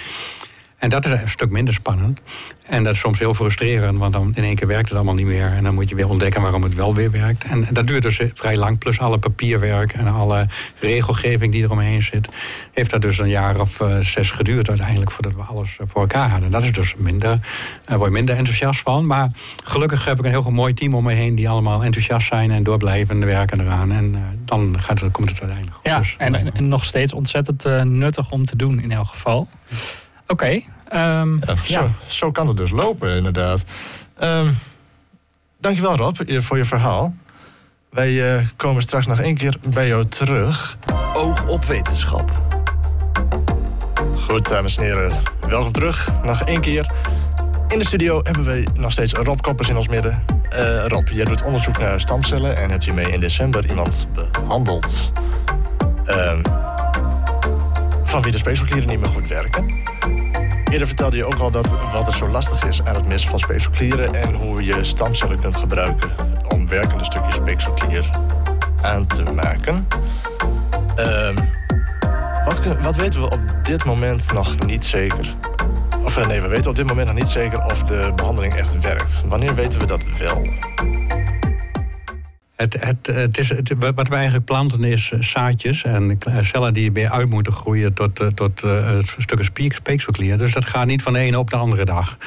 En 0.86 0.92
dat 0.92 1.06
is 1.06 1.12
een 1.12 1.30
stuk 1.30 1.50
minder 1.50 1.74
spannend. 1.74 2.20
En 2.68 2.84
dat 2.84 2.94
is 2.94 3.00
soms 3.00 3.20
heel 3.20 3.34
frustrerend, 3.34 3.98
want 3.98 4.14
dan 4.14 4.32
in 4.36 4.44
één 4.44 4.56
keer 4.56 4.68
werkt 4.68 4.90
het 4.90 4.98
allemaal 4.98 5.14
niet 5.14 5.26
meer. 5.26 5.46
En 5.46 5.64
dan 5.64 5.74
moet 5.74 5.90
je 5.90 5.96
weer 5.96 6.10
ontdekken 6.10 6.42
waarom 6.42 6.64
het 6.64 6.76
wel 6.76 6.94
weer 6.94 7.12
werkt. 7.12 7.44
En 7.44 7.68
dat 7.72 7.88
duurt 7.88 8.04
dus 8.04 8.20
vrij 8.34 8.58
lang, 8.58 8.78
plus 8.78 9.00
alle 9.00 9.18
papierwerk 9.18 9.94
en 9.94 10.08
alle 10.08 10.48
regelgeving 10.80 11.52
die 11.52 11.64
eromheen 11.64 12.04
zit. 12.04 12.30
Heeft 12.74 12.90
dat 12.90 13.02
dus 13.02 13.18
een 13.18 13.30
jaar 13.30 13.60
of 13.60 13.80
uh, 13.80 14.00
zes 14.00 14.32
geduurd 14.32 14.70
uiteindelijk 14.70 15.12
voordat 15.12 15.34
we 15.34 15.42
alles 15.42 15.78
voor 15.88 16.02
elkaar 16.02 16.30
hadden. 16.30 16.52
Dat 16.52 16.64
is 16.64 16.72
dus 16.72 16.96
minder, 16.98 17.40
daar 17.86 17.98
word 17.98 18.10
je 18.10 18.16
minder 18.16 18.36
enthousiast 18.36 18.82
van. 18.82 19.06
Maar 19.06 19.30
gelukkig 19.64 20.06
heb 20.06 20.20
ik 20.20 20.26
een 20.26 20.32
heel 20.32 20.52
mooi 20.52 20.74
team 20.74 20.94
om 20.94 21.04
me 21.04 21.14
heen 21.14 21.36
die 21.36 21.50
allemaal 21.50 21.84
enthousiast 21.84 22.28
zijn 22.28 22.52
en 22.52 22.64
doorblijven 22.64 23.26
werken 23.26 23.62
eraan. 23.62 23.92
En 23.92 24.14
uh, 24.14 24.22
dan 24.46 24.76
gaat 24.80 25.00
het, 25.00 25.12
komt 25.12 25.30
het 25.30 25.40
uiteindelijk 25.40 25.78
goed. 25.78 25.86
Ja, 25.86 25.98
dus, 25.98 26.16
en, 26.18 26.54
en, 26.54 26.68
nog 26.68 26.86
steeds 26.86 27.14
ontzettend 27.14 27.66
uh, 27.66 27.82
nuttig 27.82 28.32
om 28.32 28.46
te 28.46 28.56
doen 28.56 28.80
in 28.80 28.92
elk 28.92 29.08
geval. 29.08 29.48
Oké. 30.28 30.62
Okay, 30.88 31.22
um, 31.22 31.40
ja, 31.46 31.56
ja. 31.64 31.88
Zo, 32.08 32.32
kan 32.32 32.48
het 32.48 32.58
dus 32.58 32.70
lopen, 32.70 33.16
inderdaad. 33.16 33.64
Um, 34.24 34.58
dankjewel 35.58 35.96
Rob 35.96 36.16
voor 36.28 36.58
je 36.58 36.66
verhaal. 36.66 37.14
Wij 37.90 38.12
uh, 38.12 38.48
komen 38.56 38.82
straks 38.82 39.06
nog 39.06 39.20
één 39.20 39.38
keer 39.38 39.58
bij 39.70 39.88
jou 39.88 40.06
terug. 40.06 40.78
Oog 41.14 41.48
op 41.48 41.66
wetenschap. 41.66 42.32
Goed, 44.28 44.48
dames 44.48 44.78
en 44.78 44.84
heren. 44.84 45.12
Welkom 45.48 45.72
terug. 45.72 46.12
Nog 46.24 46.42
één 46.42 46.62
keer. 46.62 46.92
In 47.68 47.80
de 47.80 47.86
studio 47.86 48.20
hebben 48.24 48.44
we 48.44 48.68
nog 48.74 48.92
steeds 48.92 49.14
Rob 49.14 49.40
Koppers 49.42 49.70
in 49.70 49.78
ons 49.78 49.88
midden. 49.88 50.24
Uh, 50.54 50.86
Rob, 50.86 51.08
jij 51.08 51.26
doet 51.26 51.44
onderzoek 51.44 51.78
naar 51.78 52.00
stamcellen 52.00 52.58
en 52.58 52.70
hebt 52.70 52.86
hiermee 52.86 53.12
in 53.12 53.20
december 53.20 53.70
iemand 53.70 54.08
behandeld. 54.14 55.12
Uh, 56.08 56.34
van 58.04 58.22
wie 58.22 58.32
de 58.32 58.38
speekselklieren 58.38 58.90
niet 58.90 59.00
meer 59.00 59.10
goed 59.10 59.28
werken. 59.28 59.85
Eerder 60.76 60.90
vertelde 60.90 61.18
je 61.18 61.26
ook 61.26 61.40
al 61.40 61.52
dat 61.52 61.68
wat 61.92 62.08
er 62.08 62.14
zo 62.14 62.28
lastig 62.28 62.64
is 62.64 62.84
aan 62.84 62.96
het 62.96 63.08
missen 63.08 63.30
van 63.30 63.40
speekselklieren 63.40 64.14
en 64.14 64.34
hoe 64.34 64.64
je 64.64 64.84
stamcellen 64.84 65.40
kunt 65.40 65.56
gebruiken 65.56 66.10
om 66.50 66.68
werkende 66.68 67.04
stukjes 67.04 67.36
speekselklier 67.36 68.10
aan 68.82 69.08
te 69.08 69.24
maken. 69.24 69.88
Uh, 71.00 71.36
wat, 72.46 72.62
wat 72.82 72.96
weten 72.96 73.22
we 73.22 73.30
op 73.30 73.40
dit 73.64 73.86
moment 73.86 74.34
nog 74.34 74.66
niet 74.66 74.86
zeker? 74.86 75.34
Of 76.04 76.18
eh, 76.18 76.28
nee, 76.28 76.42
we 76.42 76.48
weten 76.48 76.70
op 76.70 76.76
dit 76.76 76.88
moment 76.88 77.08
nog 77.08 77.16
niet 77.16 77.28
zeker 77.28 77.66
of 77.66 77.84
de 77.84 78.12
behandeling 78.16 78.54
echt 78.54 78.82
werkt. 78.82 79.22
Wanneer 79.26 79.56
weten 79.56 79.80
we 79.80 79.86
dat 79.86 80.06
wel? 80.20 80.48
Het, 82.56 82.78
het, 82.80 83.08
het 83.08 83.74
wat 83.96 84.08
wij 84.08 84.18
eigenlijk 84.18 84.46
planten 84.46 84.84
is 84.84 85.12
eh, 85.12 85.22
zaadjes 85.22 85.84
en 85.84 86.18
cellen 86.42 86.74
die 86.74 86.92
weer 86.92 87.10
uit 87.10 87.30
moeten 87.30 87.54
groeien 87.54 87.94
tot, 87.94 88.20
eh, 88.20 88.28
tot 88.28 88.64
uh, 88.64 88.90
stukken 89.18 89.46
speekselklier. 89.74 90.38
Dus 90.38 90.54
dat 90.54 90.66
gaat 90.66 90.88
niet 90.88 91.02
van 91.02 91.14
de 91.14 91.20
ene 91.20 91.40
op 91.40 91.50
de 91.50 91.56
andere 91.56 91.86
dag. 91.86 92.18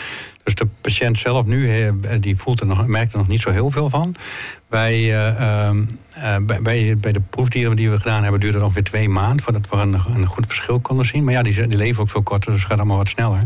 Dus 0.43 0.55
de 0.55 0.67
patiënt 0.81 1.19
zelf 1.19 1.47
nu 1.47 1.91
die 2.21 2.37
voelt 2.37 2.61
er 2.61 2.67
nog, 2.67 2.87
merkt 2.87 3.13
er 3.13 3.19
nog 3.19 3.29
niet 3.29 3.41
zo 3.41 3.51
heel 3.51 3.71
veel 3.71 3.91
van. 3.91 4.15
Bij, 4.69 4.99
uh, 5.03 5.71
bij, 6.63 6.97
bij 6.99 7.13
de 7.13 7.21
proefdieren 7.31 7.77
die 7.77 7.91
we 7.91 8.01
gedaan 8.01 8.23
hebben, 8.23 8.41
duurde 8.41 8.57
het 8.57 8.67
ongeveer 8.67 8.85
twee 8.85 9.09
maanden 9.09 9.45
voordat 9.45 9.69
we 9.71 9.77
een, 9.77 9.95
een 10.15 10.27
goed 10.27 10.47
verschil 10.47 10.81
konden 10.81 11.07
zien. 11.07 11.25
Maar 11.25 11.35
ja, 11.35 11.43
die, 11.43 11.67
die 11.67 11.79
leven 11.79 12.03
ook 12.03 12.11
veel 12.11 12.23
korter, 12.23 12.51
dus 12.51 12.61
het 12.61 12.71
gaat 12.71 12.79
allemaal 12.79 12.97
wat 12.97 13.09
sneller. 13.09 13.45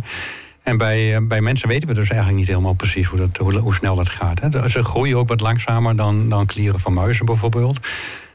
En 0.62 0.78
bij, 0.78 1.26
bij 1.26 1.40
mensen 1.40 1.68
weten 1.68 1.88
we 1.88 1.94
dus 1.94 2.08
eigenlijk 2.08 2.38
niet 2.38 2.48
helemaal 2.48 2.72
precies 2.72 3.06
hoe, 3.06 3.18
dat, 3.18 3.36
hoe, 3.36 3.74
snel 3.74 3.94
dat 3.94 4.08
gaat. 4.08 4.40
Hè. 4.40 4.68
Ze 4.68 4.84
groeien 4.84 5.16
ook 5.16 5.28
wat 5.28 5.40
langzamer 5.40 5.96
dan, 5.96 6.28
dan 6.28 6.46
klieren 6.46 6.80
van 6.80 6.92
muizen 6.92 7.26
bijvoorbeeld. 7.26 7.78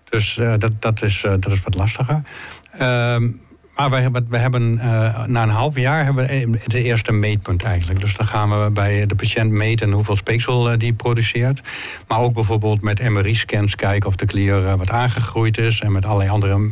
Dus 0.10 0.38
uh, 0.38 0.54
dat, 0.58 0.72
dat, 0.80 1.02
is, 1.02 1.24
uh, 1.24 1.34
dat 1.40 1.52
is 1.52 1.62
wat 1.62 1.76
lastiger. 1.76 2.22
Uh, 2.74 3.18
maar 3.76 3.90
wij, 3.90 4.12
we 4.30 4.38
hebben, 4.38 4.74
na 5.28 5.44
een 5.44 5.50
half 5.50 5.80
jaar 5.80 6.04
hebben 6.06 6.28
we 6.28 6.58
het 6.63 6.74
eerste 6.74 7.13
meetpunt 7.13 7.63
eigenlijk. 7.63 8.00
Dus 8.00 8.16
dan 8.16 8.28
gaan 8.28 8.63
we 8.63 8.72
bij 8.72 9.06
de 9.06 9.16
patiënt 9.16 9.52
meten 9.52 9.92
hoeveel 9.92 10.16
speeksel 10.16 10.78
die 10.78 10.94
produceert. 10.94 11.62
Maar 12.08 12.20
ook 12.20 12.34
bijvoorbeeld 12.34 12.82
met 12.82 13.10
MRI-scans 13.10 13.76
kijken 13.76 14.10
of 14.10 14.16
de 14.16 14.26
klier 14.26 14.78
wat 14.78 14.90
aangegroeid 14.90 15.58
is. 15.58 15.80
En 15.80 15.92
met 15.92 16.06
allerlei 16.06 16.30
andere 16.30 16.70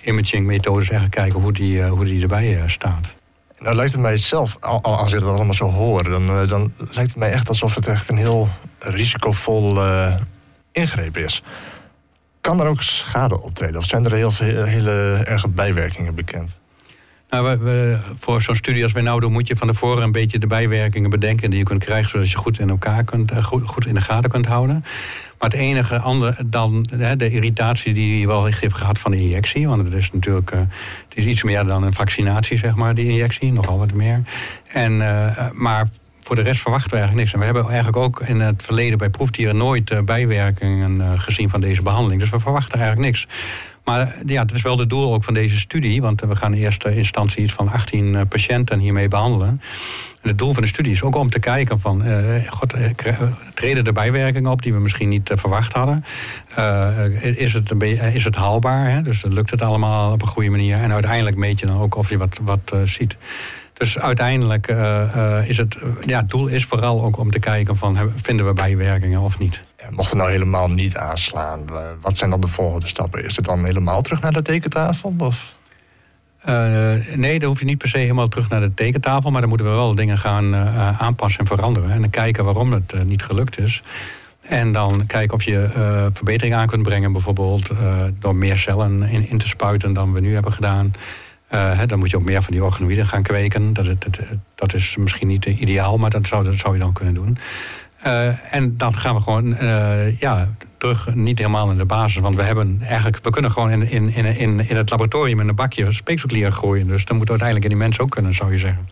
imaging-methodes 0.00 0.88
eigenlijk 0.88 1.20
kijken 1.20 1.40
hoe 1.40 1.52
die, 1.52 1.84
hoe 1.84 2.04
die 2.04 2.22
erbij 2.22 2.62
staat. 2.66 3.17
Nou 3.58 3.76
lijkt 3.76 3.92
het 3.92 4.00
mij 4.00 4.16
zelf, 4.16 4.56
als 4.82 5.12
ik 5.12 5.18
het 5.20 5.28
allemaal 5.28 5.54
zo 5.54 5.70
hoor... 5.70 6.04
Dan, 6.08 6.26
dan 6.26 6.72
lijkt 6.76 7.10
het 7.10 7.16
mij 7.16 7.30
echt 7.32 7.48
alsof 7.48 7.74
het 7.74 7.86
echt 7.86 8.08
een 8.08 8.16
heel 8.16 8.48
risicovol 8.78 9.80
ingreep 10.72 11.16
is. 11.16 11.42
Kan 12.40 12.60
er 12.60 12.66
ook 12.66 12.82
schade 12.82 13.42
optreden? 13.42 13.76
Of 13.76 13.84
zijn 13.84 14.04
er 14.04 14.12
heel 14.12 14.30
veel 14.30 14.64
hele 14.64 15.20
erge 15.24 15.48
bijwerkingen 15.48 16.14
bekend? 16.14 16.58
Nou, 17.28 17.58
voor 18.18 18.42
zo'n 18.42 18.56
studie 18.56 18.82
als 18.82 18.92
wij 18.92 19.02
nou 19.02 19.20
doen, 19.20 19.32
moet 19.32 19.48
je 19.48 19.56
van 19.56 19.68
tevoren 19.68 20.02
een 20.02 20.12
beetje 20.12 20.38
de 20.38 20.46
bijwerkingen 20.46 21.10
bedenken 21.10 21.50
die 21.50 21.58
je 21.58 21.64
kunt 21.64 21.84
krijgen, 21.84 22.10
zodat 22.10 22.30
je 22.30 22.36
goed 22.36 22.58
in 22.58 22.68
elkaar 22.68 23.04
kunt, 23.04 23.30
eh, 23.30 23.44
goed, 23.44 23.86
in 23.86 23.94
de 23.94 24.00
gaten 24.00 24.30
kunt 24.30 24.46
houden. 24.46 24.84
Maar 25.38 25.50
het 25.50 25.58
enige 25.58 25.98
andere 25.98 26.34
dan 26.46 26.86
de 27.16 27.30
irritatie 27.30 27.94
die 27.94 28.18
je 28.18 28.26
wel 28.26 28.44
heeft 28.44 28.74
gehad 28.74 28.98
van 28.98 29.10
de 29.10 29.20
injectie, 29.20 29.68
want 29.68 29.84
het 29.84 29.94
is 29.94 30.12
natuurlijk 30.12 30.52
uh, 30.52 30.58
het 30.58 31.14
is 31.14 31.24
iets 31.24 31.42
meer 31.42 31.64
dan 31.64 31.82
een 31.82 31.94
vaccinatie, 31.94 32.58
zeg 32.58 32.74
maar, 32.74 32.94
die 32.94 33.08
injectie, 33.08 33.52
nogal 33.52 33.78
wat 33.78 33.94
meer. 33.94 34.22
En, 34.66 34.92
uh, 34.92 35.50
maar 35.52 35.88
voor 36.28 36.36
de 36.36 36.42
rest 36.42 36.60
verwachten 36.60 36.90
we 36.90 36.96
eigenlijk 36.96 37.24
niks. 37.24 37.32
En 37.32 37.38
we 37.38 37.44
hebben 37.44 37.72
eigenlijk 37.72 37.96
ook 37.96 38.20
in 38.20 38.40
het 38.40 38.62
verleden 38.62 38.98
bij 38.98 39.10
proefdieren 39.10 39.56
nooit 39.56 39.90
uh, 39.90 40.00
bijwerkingen 40.00 40.96
uh, 40.96 41.12
gezien 41.16 41.50
van 41.50 41.60
deze 41.60 41.82
behandeling. 41.82 42.20
Dus 42.20 42.30
we 42.30 42.40
verwachten 42.40 42.78
eigenlijk 42.78 43.06
niks. 43.06 43.26
Maar 43.84 44.22
ja, 44.26 44.44
dat 44.44 44.56
is 44.56 44.62
wel 44.62 44.78
het 44.78 44.90
doel 44.90 45.14
ook 45.14 45.24
van 45.24 45.34
deze 45.34 45.58
studie. 45.58 46.02
Want 46.02 46.20
we 46.20 46.36
gaan 46.36 46.54
in 46.54 46.62
eerste 46.62 46.96
instantie 46.96 47.42
iets 47.42 47.52
van 47.52 47.68
18 47.68 48.04
uh, 48.04 48.20
patiënten 48.28 48.78
hiermee 48.78 49.08
behandelen. 49.08 49.60
En 50.22 50.28
het 50.28 50.38
doel 50.38 50.52
van 50.52 50.62
de 50.62 50.68
studie 50.68 50.92
is 50.92 51.02
ook 51.02 51.16
om 51.16 51.30
te 51.30 51.40
kijken 51.40 51.80
van... 51.80 52.02
God, 52.48 52.74
treden 53.54 53.84
er 53.84 53.92
bijwerkingen 53.92 54.50
op 54.50 54.62
die 54.62 54.72
we 54.72 54.80
misschien 54.80 55.08
niet 55.08 55.30
verwacht 55.34 55.72
hadden? 55.72 56.04
is, 57.20 57.52
het 57.52 57.82
is 58.14 58.24
het 58.24 58.36
haalbaar? 58.36 58.90
Hè? 58.90 59.02
Dus 59.02 59.22
lukt 59.22 59.50
het 59.50 59.62
allemaal 59.62 60.12
op 60.12 60.22
een 60.22 60.28
goede 60.28 60.50
manier? 60.50 60.76
En 60.76 60.92
uiteindelijk 60.92 61.36
meet 61.36 61.60
je 61.60 61.66
dan 61.66 61.80
ook 61.80 61.96
of 61.96 62.10
je 62.10 62.18
wat, 62.18 62.40
wat 62.42 62.72
ziet. 62.84 63.16
Dus 63.78 63.98
uiteindelijk 63.98 64.70
uh, 64.70 65.48
is 65.48 65.56
het, 65.56 65.76
ja, 66.06 66.18
het 66.18 66.28
doel 66.30 66.46
is 66.46 66.64
vooral 66.64 67.04
ook 67.04 67.18
om 67.18 67.30
te 67.30 67.38
kijken 67.38 67.76
van 67.76 68.12
vinden 68.22 68.46
we 68.46 68.52
bijwerkingen 68.52 69.20
of 69.20 69.38
niet. 69.38 69.62
Mocht 69.90 70.08
het 70.08 70.18
nou 70.18 70.30
helemaal 70.30 70.70
niet 70.70 70.96
aanslaan, 70.96 71.64
wat 72.00 72.16
zijn 72.16 72.30
dan 72.30 72.40
de 72.40 72.48
volgende 72.48 72.86
stappen? 72.86 73.24
Is 73.24 73.36
het 73.36 73.44
dan 73.44 73.64
helemaal 73.64 74.02
terug 74.02 74.20
naar 74.20 74.32
de 74.32 74.42
tekentafel? 74.42 75.14
Of? 75.18 75.54
Uh, 76.48 76.92
nee, 77.14 77.38
dan 77.38 77.48
hoef 77.48 77.58
je 77.58 77.64
niet 77.64 77.78
per 77.78 77.88
se 77.88 77.98
helemaal 77.98 78.28
terug 78.28 78.48
naar 78.48 78.60
de 78.60 78.74
tekentafel, 78.74 79.30
maar 79.30 79.40
dan 79.40 79.48
moeten 79.48 79.66
we 79.66 79.72
wel 79.72 79.94
dingen 79.94 80.18
gaan 80.18 80.54
uh, 80.54 81.00
aanpassen 81.00 81.40
en 81.40 81.46
veranderen. 81.46 81.90
En 81.90 82.00
dan 82.00 82.10
kijken 82.10 82.44
waarom 82.44 82.72
het 82.72 82.92
uh, 82.94 83.02
niet 83.02 83.22
gelukt 83.22 83.58
is. 83.58 83.82
En 84.40 84.72
dan 84.72 85.06
kijken 85.06 85.36
of 85.36 85.42
je 85.42 85.68
verbetering 86.12 86.54
aan 86.54 86.66
kunt 86.66 86.82
brengen, 86.82 87.12
bijvoorbeeld 87.12 87.70
door 88.18 88.36
meer 88.36 88.58
cellen 88.58 89.02
in, 89.02 89.28
in 89.28 89.38
te 89.38 89.48
spuiten 89.48 89.92
dan 89.92 90.12
we 90.12 90.20
nu 90.20 90.34
hebben 90.34 90.52
gedaan. 90.52 90.92
Uh, 91.54 91.80
dan 91.86 91.98
moet 91.98 92.10
je 92.10 92.16
ook 92.16 92.24
meer 92.24 92.42
van 92.42 92.52
die 92.52 92.64
organoïden 92.64 93.06
gaan 93.06 93.22
kweken. 93.22 93.72
Dat, 93.72 93.86
dat 94.54 94.74
is 94.74 94.96
misschien 94.96 95.28
niet 95.28 95.44
ideaal, 95.46 95.98
maar 95.98 96.10
dat 96.10 96.26
zou, 96.26 96.44
dat 96.44 96.54
zou 96.54 96.74
je 96.74 96.80
dan 96.80 96.92
kunnen 96.92 97.14
doen. 97.14 97.38
Uh, 98.06 98.54
en 98.54 98.76
dan 98.76 98.94
gaan 98.94 99.14
we 99.14 99.20
gewoon 99.20 99.46
uh, 99.52 100.18
ja, 100.18 100.48
terug, 100.78 101.14
niet 101.14 101.38
helemaal 101.38 101.66
naar 101.66 101.76
de 101.76 101.84
basis. 101.84 102.20
Want 102.20 102.36
we, 102.36 102.42
hebben 102.42 102.78
eigenlijk, 102.82 103.18
we 103.22 103.30
kunnen 103.30 103.50
gewoon 103.50 103.70
in, 103.70 103.90
in, 103.90 104.14
in, 104.14 104.68
in 104.68 104.76
het 104.76 104.90
laboratorium 104.90 105.40
in 105.40 105.48
een 105.48 105.54
bakje 105.54 105.92
speekselklieren 105.92 106.52
groeien. 106.52 106.86
Dus 106.86 107.04
dat 107.04 107.16
moet 107.16 107.28
uiteindelijk 107.28 107.68
in 107.68 107.76
die 107.76 107.84
mensen 107.84 108.02
ook 108.02 108.10
kunnen, 108.10 108.34
zou 108.34 108.52
je 108.52 108.58
zeggen. 108.58 108.88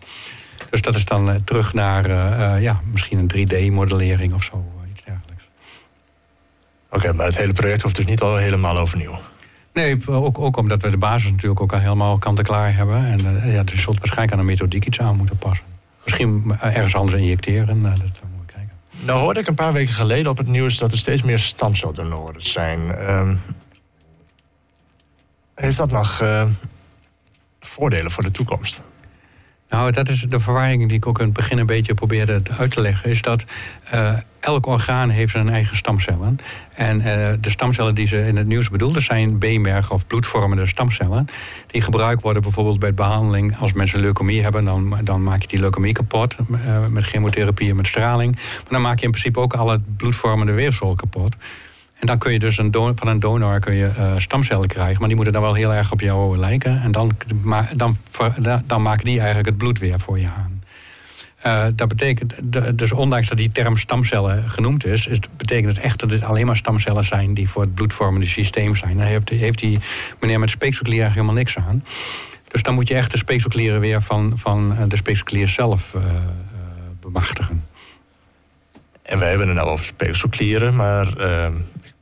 Dus 0.69 0.81
dat 0.81 0.95
is 0.95 1.05
dan 1.05 1.43
terug 1.43 1.73
naar 1.73 2.09
ja, 2.61 2.81
misschien 2.91 3.17
een 3.17 3.47
3D-modellering 3.47 4.33
of 4.33 4.43
zo, 4.43 4.65
iets 4.91 5.03
dergelijks. 5.03 5.49
Oké, 6.89 7.13
maar 7.13 7.25
het 7.25 7.37
hele 7.37 7.53
project 7.53 7.81
hoeft 7.81 7.95
dus 7.95 8.05
niet 8.05 8.21
al 8.21 8.35
helemaal 8.35 8.77
overnieuw. 8.77 9.19
Nee, 9.77 10.07
ook, 10.07 10.39
ook 10.39 10.57
omdat 10.57 10.81
we 10.81 10.89
de 10.89 10.97
basis 10.97 11.31
natuurlijk 11.31 11.61
ook 11.61 11.73
al 11.73 11.79
helemaal 11.79 12.17
kant-en-klaar 12.17 12.75
hebben. 12.75 13.05
En 13.05 13.19
uh, 13.25 13.53
ja, 13.53 13.63
dus 13.63 13.81
zult 13.81 13.97
waarschijnlijk 13.97 14.31
aan 14.31 14.39
de 14.39 14.51
methodiek 14.51 14.85
iets 14.85 14.99
aan 14.99 15.15
moeten 15.15 15.37
passen. 15.37 15.65
Misschien 16.03 16.55
ergens 16.59 16.95
anders 16.95 17.21
injecteren. 17.21 17.77
Uh, 17.77 17.83
dat 17.83 17.99
moeten 17.99 18.21
we 18.21 18.45
kijken. 18.45 18.75
Nou 18.99 19.19
hoorde 19.19 19.39
ik 19.39 19.47
een 19.47 19.55
paar 19.55 19.73
weken 19.73 19.93
geleden 19.93 20.31
op 20.31 20.37
het 20.37 20.47
nieuws 20.47 20.77
dat 20.77 20.91
er 20.91 20.97
steeds 20.97 21.21
meer 21.21 21.39
stamceldonoren 21.39 22.41
zijn. 22.41 22.79
Uh, 22.87 23.31
heeft 25.55 25.77
dat 25.77 25.91
nog 25.91 26.23
voordelen 27.59 28.11
voor 28.11 28.23
de 28.23 28.31
toekomst? 28.31 28.83
Nou, 29.69 29.91
dat 29.91 30.09
is 30.09 30.25
de 30.29 30.39
verwarring 30.39 30.87
die 30.87 30.97
ik 30.97 31.07
ook 31.07 31.19
in 31.19 31.25
het 31.25 31.33
begin 31.33 31.57
een 31.57 31.65
beetje 31.65 31.93
probeerde 31.93 32.41
uit 32.57 32.71
te 32.71 32.81
leggen. 32.81 33.09
Is 33.09 33.21
dat 33.21 33.45
uh, 33.93 34.17
elk 34.39 34.65
orgaan 34.65 35.09
heeft 35.09 35.31
zijn 35.31 35.49
eigen 35.49 35.77
stamcellen. 35.77 36.37
En 36.73 36.97
uh, 36.97 37.03
de 37.41 37.49
stamcellen 37.49 37.95
die 37.95 38.07
ze 38.07 38.27
in 38.27 38.37
het 38.37 38.47
nieuws 38.47 38.69
bedoelden 38.69 39.01
zijn 39.01 39.39
beenmerg 39.39 39.91
of 39.91 40.07
bloedvormende 40.07 40.67
stamcellen. 40.67 41.27
Die 41.67 41.81
gebruikt 41.81 42.21
worden 42.21 42.41
bijvoorbeeld 42.41 42.79
bij 42.79 42.93
behandeling. 42.93 43.57
Als 43.57 43.73
mensen 43.73 43.99
leukemie 43.99 44.41
hebben, 44.41 44.65
dan, 44.65 44.97
dan 45.03 45.23
maak 45.23 45.41
je 45.41 45.47
die 45.47 45.59
leukemie 45.59 45.93
kapot. 45.93 46.35
Uh, 46.51 46.85
met 46.89 47.03
chemotherapie 47.03 47.69
en 47.69 47.75
met 47.75 47.87
straling. 47.87 48.35
Maar 48.35 48.71
dan 48.71 48.81
maak 48.81 48.99
je 48.99 49.05
in 49.05 49.11
principe 49.11 49.39
ook 49.39 49.53
al 49.53 49.69
het 49.69 49.97
bloedvormende 49.97 50.53
weefsel 50.53 50.93
kapot. 50.93 51.35
En 51.99 52.07
dan 52.07 52.17
kun 52.17 52.31
je 52.31 52.39
dus 52.39 52.57
een 52.57 52.71
van 52.71 53.07
een 53.07 53.19
donor 53.19 53.59
kun 53.59 53.73
je, 53.73 53.87
eh, 53.87 54.13
stamcellen 54.17 54.67
krijgen. 54.67 54.97
Maar 54.99 55.07
die 55.07 55.15
moeten 55.15 55.33
dan 55.33 55.41
wel 55.41 55.53
heel 55.53 55.73
erg 55.73 55.91
op 55.91 56.01
jou 56.01 56.37
lijken. 56.37 56.81
En 56.81 56.91
dan, 56.91 57.17
dan, 57.75 57.97
dan 58.65 58.81
maken 58.81 59.05
die 59.05 59.17
eigenlijk 59.17 59.47
het 59.47 59.57
bloed 59.57 59.79
weer 59.79 59.99
voor 59.99 60.19
je 60.19 60.27
aan. 60.27 60.63
Eh, 61.37 61.67
dat 61.75 61.87
betekent, 61.87 62.33
dus 62.77 62.91
ondanks 62.91 63.27
dat 63.27 63.37
die 63.37 63.51
term 63.51 63.77
stamcellen 63.77 64.49
genoemd 64.49 64.85
is, 64.85 65.07
is 65.07 65.19
betekent 65.37 65.75
het 65.75 65.85
echt 65.85 65.99
dat 65.99 66.11
het 66.11 66.23
alleen 66.23 66.45
maar 66.45 66.55
stamcellen 66.55 67.05
zijn 67.05 67.33
die 67.33 67.49
voor 67.49 67.61
het 67.61 67.73
bloedvormende 67.73 68.27
systeem 68.27 68.75
zijn. 68.75 68.97
Daar 68.97 69.07
heeft, 69.07 69.29
heeft 69.29 69.59
die 69.59 69.79
meneer 70.19 70.39
met 70.39 70.49
speekselklier 70.49 71.01
eigenlijk 71.01 71.29
helemaal 71.29 71.43
niks 71.43 71.67
aan. 71.67 71.83
Dus 72.47 72.61
dan 72.61 72.73
moet 72.73 72.87
je 72.87 72.95
echt 72.95 73.11
de 73.11 73.17
speekselklieren 73.17 73.79
weer 73.79 74.01
van, 74.01 74.33
van 74.35 74.75
eh, 74.75 74.83
de 74.87 74.97
speekselklier 74.97 75.47
zelf 75.47 75.95
bemachtigen. 76.99 77.63
En 79.07 79.19
we 79.19 79.25
hebben 79.25 79.47
het 79.47 79.55
nou 79.55 79.69
over 79.69 79.85
speekselklieren, 79.85 80.75
maar 80.75 81.17
ehm, 81.17 81.53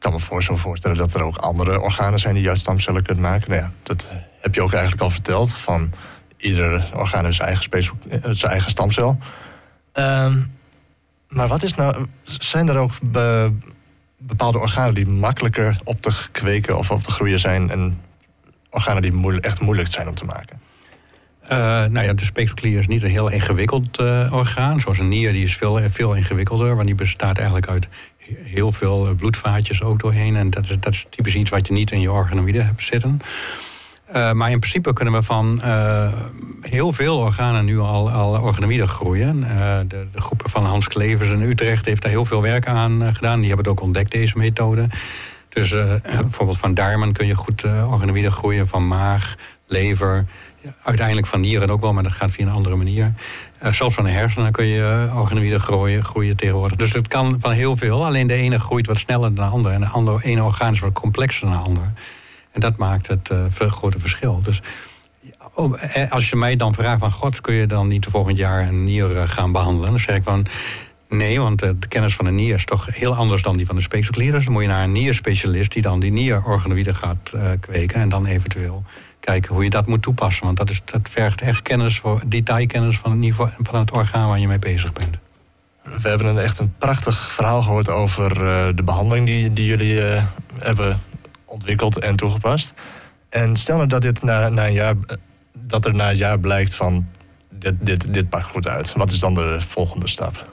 kan 0.05 0.13
me 0.13 0.19
voor 0.19 0.43
zo 0.43 0.55
voorstellen 0.55 0.97
dat 0.97 1.13
er 1.13 1.23
ook 1.23 1.37
andere 1.37 1.81
organen 1.81 2.19
zijn 2.19 2.35
die 2.35 2.49
uit 2.49 2.59
stamcellen 2.59 3.03
kunnen 3.03 3.23
maken. 3.23 3.49
Nou 3.49 3.71
dat 3.83 4.11
heb 4.39 4.55
je 4.55 4.61
ook 4.61 4.71
eigenlijk 4.71 5.01
al 5.01 5.09
verteld. 5.09 5.55
Van 5.55 5.91
ieder 6.37 6.89
orgaan 6.93 7.23
heeft 7.23 7.35
zijn 7.35 7.47
eigen, 7.47 7.71
eh, 8.09 8.19
zijn 8.31 8.51
eigen 8.51 8.69
stamcel. 8.69 9.17
Ehm, 9.91 10.41
maar 11.27 11.47
wat 11.47 11.63
is 11.63 11.75
nou, 11.75 12.05
zijn 12.23 12.69
er 12.69 12.77
ook 12.77 12.91
be- 13.01 13.53
bepaalde 14.17 14.59
organen 14.59 14.93
die 14.93 15.07
makkelijker 15.07 15.77
op 15.83 16.01
te 16.01 16.27
kweken 16.31 16.77
of 16.77 16.91
op 16.91 17.03
te 17.03 17.11
groeien 17.11 17.39
zijn 17.39 17.69
en 17.69 18.01
organen 18.69 19.01
die 19.01 19.39
echt 19.39 19.61
moeilijk 19.61 19.91
zijn 19.91 20.07
om 20.07 20.15
te 20.15 20.25
maken? 20.25 20.61
Eh, 21.47 21.57
nou 21.85 22.05
ja, 22.05 22.13
de 22.13 22.25
speekselklier 22.25 22.79
is 22.79 22.87
niet 22.87 23.03
een 23.03 23.09
heel 23.09 23.31
ingewikkeld 23.31 23.97
eh, 23.97 24.33
orgaan. 24.33 24.79
Zoals 24.81 24.97
een 24.97 25.07
nier, 25.07 25.31
die 25.31 25.43
is 25.43 25.57
veel, 25.57 25.79
veel 25.91 26.13
ingewikkelder. 26.13 26.75
Want 26.75 26.87
die 26.87 26.95
bestaat 26.95 27.37
eigenlijk 27.37 27.67
uit 27.67 27.87
he- 28.17 28.35
heel 28.43 28.71
veel 28.71 29.07
eh, 29.07 29.15
bloedvaatjes 29.15 29.81
ook 29.81 29.99
doorheen. 29.99 30.35
En 30.35 30.49
dat 30.49 30.63
is, 30.63 30.77
dat 30.79 30.93
is 30.93 31.05
typisch 31.09 31.35
iets 31.35 31.49
wat 31.49 31.67
je 31.67 31.73
niet 31.73 31.91
in 31.91 32.01
je 32.01 32.11
organoïden 32.11 32.65
hebt 32.65 32.83
zitten. 32.83 33.19
Maar 34.33 34.51
in 34.51 34.59
principe 34.59 34.93
kunnen 34.93 35.13
we 35.13 35.23
van 35.23 35.61
heel 36.61 36.93
veel 36.93 37.17
organen 37.17 37.65
nu 37.65 37.79
al, 37.79 38.09
al 38.11 38.41
organoïden 38.41 38.87
groeien. 38.87 39.39
De, 39.87 40.07
de 40.11 40.21
groepen 40.21 40.49
van 40.49 40.65
Hans 40.65 40.87
Klevers 40.87 41.29
in 41.29 41.41
Utrecht 41.41 41.85
heeft 41.85 42.01
daar 42.01 42.11
heel 42.11 42.25
veel 42.25 42.41
werk 42.41 42.67
aan 42.67 43.15
gedaan. 43.15 43.39
Die 43.39 43.47
hebben 43.47 43.65
het 43.65 43.77
ook 43.77 43.81
ontdekt, 43.85 44.11
deze 44.11 44.37
methode. 44.37 44.87
Dus 45.49 45.69
bijvoorbeeld 46.03 46.57
van 46.57 46.73
darmen 46.73 47.13
kun 47.13 47.27
je 47.27 47.35
goed 47.35 47.63
organoïden 47.63 48.31
groeien. 48.31 48.67
Van 48.67 48.87
maag, 48.87 49.35
lever, 49.67 50.25
uiteindelijk 50.83 51.27
van 51.27 51.39
nieren 51.39 51.69
ook 51.69 51.81
wel, 51.81 51.93
maar 51.93 52.03
dat 52.03 52.11
gaat 52.11 52.31
via 52.31 52.45
een 52.45 52.51
andere 52.51 52.75
manier. 52.75 53.13
Eh, 53.57 53.73
zelfs 53.73 53.95
van 53.95 54.03
de 54.03 54.09
hersenen 54.09 54.51
kun 54.51 54.65
je 54.65 55.07
uh, 55.07 55.19
organoïden 55.19 55.59
groeien, 55.59 56.03
groeien 56.03 56.35
tegenwoordig. 56.35 56.77
Dus 56.77 56.93
het 56.93 57.07
kan 57.07 57.37
van 57.39 57.51
heel 57.51 57.77
veel. 57.77 58.05
Alleen 58.05 58.27
de 58.27 58.33
ene 58.33 58.59
groeit 58.59 58.87
wat 58.87 58.97
sneller 58.97 59.33
dan 59.33 59.45
de 59.45 59.51
andere. 59.51 59.73
En 59.73 59.79
de 59.79 59.87
andere 59.87 60.23
ene 60.23 60.43
orgaan 60.43 60.73
is 60.73 60.79
wat 60.79 60.93
complexer 60.93 61.47
dan 61.47 61.57
de 61.57 61.63
ander. 61.63 61.93
En 62.51 62.61
dat 62.61 62.77
maakt 62.77 63.07
het 63.07 63.29
uh, 63.31 63.45
veel 63.49 63.69
grote 63.69 63.99
verschil. 63.99 64.41
Dus 64.43 64.61
eh, 65.55 66.11
als 66.11 66.29
je 66.29 66.35
mij 66.35 66.55
dan 66.55 66.73
vraagt 66.73 66.99
van... 66.99 67.11
God, 67.11 67.41
kun 67.41 67.53
je 67.53 67.65
dan 67.65 67.87
niet 67.87 68.05
volgend 68.05 68.37
jaar 68.37 68.67
een 68.67 68.83
nier 68.83 69.11
uh, 69.11 69.21
gaan 69.25 69.51
behandelen? 69.51 69.89
Dan 69.89 69.99
zeg 69.99 70.15
ik 70.15 70.23
van... 70.23 70.45
Nee, 71.09 71.39
want 71.39 71.63
uh, 71.63 71.69
de 71.79 71.87
kennis 71.87 72.15
van 72.15 72.25
een 72.25 72.35
nier 72.35 72.55
is 72.55 72.65
toch 72.65 72.85
heel 72.95 73.15
anders 73.15 73.41
dan 73.41 73.57
die 73.57 73.65
van 73.65 73.75
de 73.75 73.81
speekselklier. 73.81 74.31
Dus 74.31 74.43
dan 74.43 74.53
moet 74.53 74.61
je 74.61 74.67
naar 74.67 74.83
een 74.83 74.91
nierspecialist 74.91 75.71
die 75.71 75.81
dan 75.81 75.99
die 75.99 76.11
nierorganoïden 76.11 76.95
gaat 76.95 77.31
uh, 77.35 77.41
kweken. 77.59 78.01
En 78.01 78.09
dan 78.09 78.25
eventueel 78.25 78.83
kijken 79.25 79.53
hoe 79.53 79.63
je 79.63 79.69
dat 79.69 79.87
moet 79.87 80.01
toepassen. 80.01 80.45
Want 80.45 80.57
dat, 80.57 80.69
is, 80.69 80.81
dat 80.85 81.09
vergt 81.09 81.41
echt 81.41 81.61
kennis 81.61 81.99
voor, 81.99 82.21
detailkennis 82.27 82.97
van 82.97 83.11
het, 83.11 83.19
niveau, 83.19 83.49
van 83.61 83.79
het 83.79 83.91
orgaan 83.91 84.27
waar 84.27 84.39
je 84.39 84.47
mee 84.47 84.59
bezig 84.59 84.93
bent. 84.93 85.17
We 85.83 86.09
hebben 86.09 86.27
een 86.27 86.37
echt 86.37 86.59
een 86.59 86.73
prachtig 86.77 87.31
verhaal 87.31 87.61
gehoord 87.61 87.89
over 87.89 88.31
uh, 88.31 88.67
de 88.75 88.83
behandeling 88.83 89.25
die, 89.25 89.53
die 89.53 89.65
jullie 89.65 89.93
uh, 89.93 90.23
hebben 90.59 90.99
ontwikkeld 91.45 91.99
en 91.99 92.15
toegepast. 92.15 92.73
En 93.29 93.55
stel 93.55 93.75
nou 93.75 93.87
dat, 93.87 94.01
dit 94.01 94.23
na, 94.23 94.49
na 94.49 94.65
een 94.65 94.73
jaar, 94.73 94.95
dat 95.59 95.85
er 95.85 95.95
na 95.95 96.09
een 96.09 96.17
jaar 96.17 96.39
blijkt 96.39 96.75
van 96.75 97.07
dit, 97.49 97.73
dit, 97.79 98.13
dit 98.13 98.29
pakt 98.29 98.45
goed 98.45 98.67
uit. 98.67 98.93
Wat 98.93 99.11
is 99.11 99.19
dan 99.19 99.33
de 99.33 99.57
volgende 99.59 100.07
stap? 100.07 100.49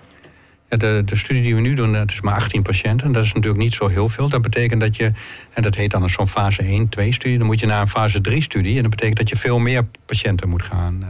De, 0.79 1.03
de 1.05 1.17
studie 1.17 1.43
die 1.43 1.55
we 1.55 1.61
nu 1.61 1.75
doen, 1.75 1.93
dat 1.93 2.11
is 2.11 2.21
maar 2.21 2.35
18 2.35 2.63
patiënten. 2.63 3.13
Dat 3.13 3.25
is 3.25 3.33
natuurlijk 3.33 3.63
niet 3.63 3.73
zo 3.73 3.89
heel 3.89 4.09
veel. 4.09 4.29
Dat 4.29 4.43
betekent 4.43 4.81
dat 4.81 4.97
je, 4.97 5.13
en 5.53 5.63
dat 5.63 5.75
heet 5.75 5.91
dan 5.91 6.11
zo'n 6.11 6.29
fase 6.29 6.63
1-2-studie... 6.63 7.39
dan 7.39 7.47
moet 7.47 7.61
je 7.61 7.67
naar 7.67 7.81
een 7.81 7.89
fase 7.89 8.19
3-studie. 8.31 8.77
En 8.77 8.83
dat 8.83 8.91
betekent 8.91 9.19
dat 9.19 9.29
je 9.29 9.37
veel 9.37 9.59
meer 9.59 9.87
patiënten 10.07 10.49
moet 10.49 10.63
gaan 10.63 10.99
uh, 11.03 11.09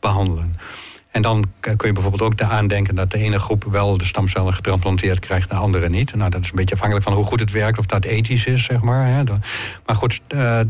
behandelen. 0.00 0.56
En 1.10 1.22
dan 1.22 1.44
kun 1.60 1.76
je 1.86 1.92
bijvoorbeeld 1.92 2.22
ook 2.22 2.40
aan 2.40 2.66
denken 2.66 2.94
dat 2.94 3.10
de 3.10 3.18
ene 3.18 3.38
groep 3.38 3.64
wel 3.64 3.98
de 3.98 4.04
stamcellen 4.04 4.54
getransplanteerd 4.54 5.18
krijgt, 5.18 5.48
de 5.48 5.54
andere 5.54 5.88
niet. 5.88 6.14
Nou, 6.14 6.30
dat 6.30 6.40
is 6.40 6.46
een 6.48 6.56
beetje 6.56 6.74
afhankelijk 6.74 7.08
van 7.08 7.16
hoe 7.16 7.24
goed 7.24 7.40
het 7.40 7.50
werkt, 7.50 7.78
of 7.78 7.86
dat 7.86 8.04
ethisch 8.04 8.44
is, 8.44 8.64
zeg 8.64 8.82
maar. 8.82 9.24
Maar 9.86 9.96
goed, 9.96 10.20
uh, 10.28 10.60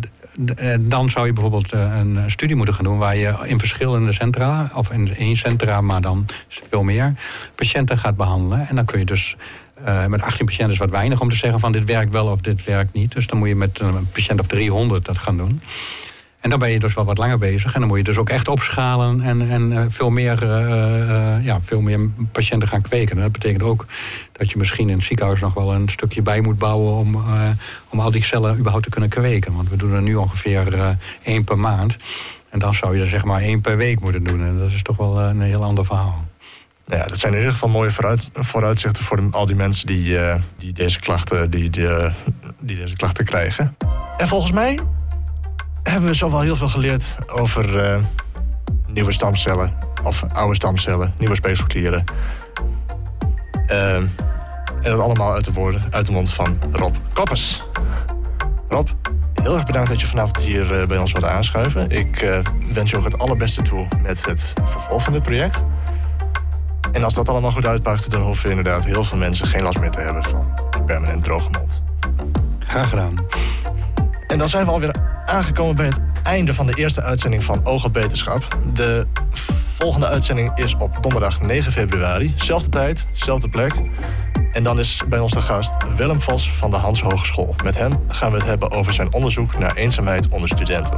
dan 0.81 1.11
zou 1.11 1.27
je 1.27 1.33
bijvoorbeeld 1.33 1.75
uh, 1.75 1.99
een 1.99 2.31
studie 2.31 2.57
moeten 2.57 2.75
gaan 2.75 2.85
doen 2.85 2.99
waar 2.99 3.17
je 3.17 3.35
in 3.43 3.59
verschillende 3.59 4.13
centra, 4.13 4.71
of 4.75 4.91
in 4.91 5.15
één 5.15 5.37
centra, 5.37 5.81
maar 5.81 6.01
dan 6.01 6.27
veel 6.71 6.83
meer, 6.83 7.15
patiënten 7.55 7.99
gaat 7.99 8.17
behandelen. 8.17 8.67
En 8.69 8.77
dan 8.77 8.85
kun 8.85 8.99
je 8.99 9.05
dus 9.05 9.37
met 10.09 10.23
18 10.23 10.47
patiënten 10.47 10.73
is 10.73 10.79
wat 10.79 10.91
weinig 10.91 11.21
om 11.21 11.29
te 11.29 11.37
zeggen 11.37 11.61
van 11.61 11.73
dit 11.73 11.85
werkt 11.85 12.13
wel 12.13 12.27
of 12.27 12.41
dit 12.41 12.65
werkt 12.65 12.93
niet. 12.93 13.13
Dus 13.13 13.27
dan 13.27 13.39
moet 13.39 13.49
je 13.49 13.57
met 13.57 13.81
een 13.81 14.09
patiënt 14.13 14.41
of 14.41 14.47
300 14.47 15.05
dat 15.05 15.19
gaan 15.19 15.37
doen. 15.37 15.61
En 16.41 16.51
dan 16.51 16.59
ben 16.59 16.71
je 16.71 16.79
dus 16.79 16.95
wel 16.95 17.05
wat 17.05 17.19
langer 17.19 17.39
bezig. 17.39 17.75
En 17.75 17.81
dan 17.81 17.89
moet 17.89 17.99
je 17.99 18.05
dus 18.05 18.17
ook 18.17 18.29
echt 18.29 18.49
opschalen 18.49 19.21
en, 19.21 19.51
en 19.51 19.73
uh, 19.73 19.83
veel, 19.89 20.11
meer, 20.11 20.43
uh, 20.43 20.49
uh, 20.49 21.45
ja, 21.45 21.61
veel 21.63 21.81
meer 21.81 22.01
patiënten 22.33 22.69
gaan 22.69 22.83
kweken. 22.83 23.17
En 23.17 23.23
dat 23.23 23.33
betekent 23.33 23.63
ook 23.63 23.87
dat 24.33 24.51
je 24.51 24.59
misschien 24.59 24.89
in 24.89 24.97
het 24.97 25.05
ziekenhuis 25.05 25.41
nog 25.41 25.55
wel 25.55 25.73
een 25.73 25.89
stukje 25.89 26.23
bij 26.23 26.41
moet 26.41 26.59
bouwen 26.59 26.93
om, 26.93 27.25
om 27.89 28.01
al 28.01 28.11
die 28.11 28.25
cellen 28.25 28.59
überhaupt 28.59 28.85
te 28.85 28.91
kunnen 28.91 29.11
kweken. 29.11 29.55
Want 29.55 29.69
we 29.69 29.77
doen 29.77 29.93
er 29.93 30.03
nu 30.03 30.15
ongeveer 30.15 30.97
één 31.23 31.45
per 31.45 31.59
maand. 31.59 31.97
En 32.49 32.59
dan 32.59 32.75
zou 32.75 32.97
je 32.97 33.03
er 33.03 33.09
zeg 33.09 33.25
maar 33.25 33.41
één 33.41 33.61
per 33.61 33.77
week 33.77 34.01
moeten 34.01 34.25
doen. 34.25 34.45
En 34.45 34.59
dat 34.59 34.71
is 34.71 34.83
toch 34.83 34.97
wel 34.97 35.21
een 35.21 35.41
heel 35.41 35.65
ander 35.65 35.85
verhaal. 35.85 36.25
Ja, 36.87 37.07
dat 37.07 37.19
zijn 37.19 37.33
in 37.33 37.39
ieder 37.39 37.53
geval 37.53 37.69
mooie 37.69 37.91
vooruit, 37.91 38.31
vooruitzichten 38.35 39.03
voor 39.03 39.17
de, 39.17 39.29
al 39.31 39.47
die 39.47 39.57
mensen 39.57 39.87
die, 39.87 40.19
die, 40.59 40.73
deze 40.73 40.99
klachten, 40.99 41.51
die, 41.51 41.71
die, 41.71 41.89
die 42.61 42.77
deze 42.77 42.97
klachten 42.97 43.25
krijgen. 43.25 43.77
En 44.17 44.29
volgens 44.29 44.53
mij 44.53 44.79
hebben 45.91 46.09
we 46.11 46.17
zo 46.17 46.31
wel 46.31 46.41
heel 46.41 46.57
veel 46.57 46.69
geleerd 46.69 47.17
over 47.27 47.93
uh, 47.93 48.01
nieuwe 48.87 49.13
stamcellen. 49.13 49.73
Of 50.03 50.25
oude 50.33 50.55
stamcellen, 50.55 51.15
nieuwe 51.19 51.35
speekselklieren. 51.35 52.05
Uh, 53.67 53.95
en 53.97 54.11
dat 54.83 55.01
allemaal 55.01 55.33
uit 55.33 55.45
de, 55.45 55.53
woorden, 55.53 55.83
uit 55.91 56.07
de 56.07 56.13
mond 56.13 56.33
van 56.33 56.59
Rob 56.73 56.95
Koppers. 57.13 57.65
Rob, 58.69 58.89
heel 59.43 59.55
erg 59.55 59.65
bedankt 59.65 59.89
dat 59.89 60.01
je 60.01 60.07
vanavond 60.07 60.41
hier 60.41 60.81
uh, 60.81 60.87
bij 60.87 60.99
ons 60.99 61.13
wilt 61.13 61.25
aanschuiven. 61.25 61.91
Ik 61.91 62.43
wens 62.73 62.91
je 62.91 62.97
ook 62.97 63.05
het 63.05 63.19
allerbeste 63.19 63.63
toe 63.63 63.87
met 64.03 64.27
het 64.27 64.53
vervolg 64.65 65.03
van 65.03 65.13
dit 65.13 65.23
project. 65.23 65.65
En 66.93 67.05
als 67.05 67.15
dat 67.15 67.29
allemaal 67.29 67.51
goed 67.51 67.67
uitpakt, 67.67 68.11
dan 68.11 68.23
hoeven 68.23 68.51
inderdaad 68.51 68.85
heel 68.85 69.05
veel 69.05 69.19
mensen 69.19 69.47
geen 69.47 69.63
last 69.63 69.81
meer 69.81 69.91
te 69.91 70.01
hebben 70.01 70.25
van 70.25 70.45
permanent 70.87 71.25
droge 71.25 71.51
mond. 71.51 71.83
Graag 72.59 72.89
gedaan. 72.89 73.15
En 74.27 74.39
dan 74.39 74.49
zijn 74.49 74.65
we 74.65 74.71
alweer 74.71 74.95
aangekomen 75.31 75.77
bij 75.77 75.87
het 75.87 76.01
einde 76.23 76.55
van 76.55 76.67
de 76.67 76.75
eerste 76.75 77.03
uitzending 77.03 77.45
van 77.45 77.67
Oog 77.67 77.91
Beterschap. 77.91 78.59
De 78.75 79.07
volgende 79.79 80.07
uitzending 80.07 80.59
is 80.59 80.77
op 80.79 80.99
donderdag 81.01 81.41
9 81.41 81.73
februari. 81.73 82.33
Zelfde 82.37 82.71
tijd, 82.71 83.07
zelfde 83.13 83.49
plek. 83.49 83.75
En 84.53 84.63
dan 84.63 84.79
is 84.79 85.03
bij 85.09 85.19
ons 85.19 85.33
de 85.33 85.41
gast 85.41 85.73
Willem 85.97 86.21
Vos 86.21 86.51
van 86.51 86.71
de 86.71 86.77
Hans 86.77 87.03
Hogeschool. 87.03 87.55
Met 87.65 87.77
hem 87.77 87.93
gaan 88.09 88.31
we 88.31 88.37
het 88.37 88.47
hebben 88.47 88.71
over 88.71 88.93
zijn 88.93 89.13
onderzoek 89.13 89.59
naar 89.59 89.77
eenzaamheid 89.77 90.29
onder 90.29 90.49
studenten. 90.49 90.97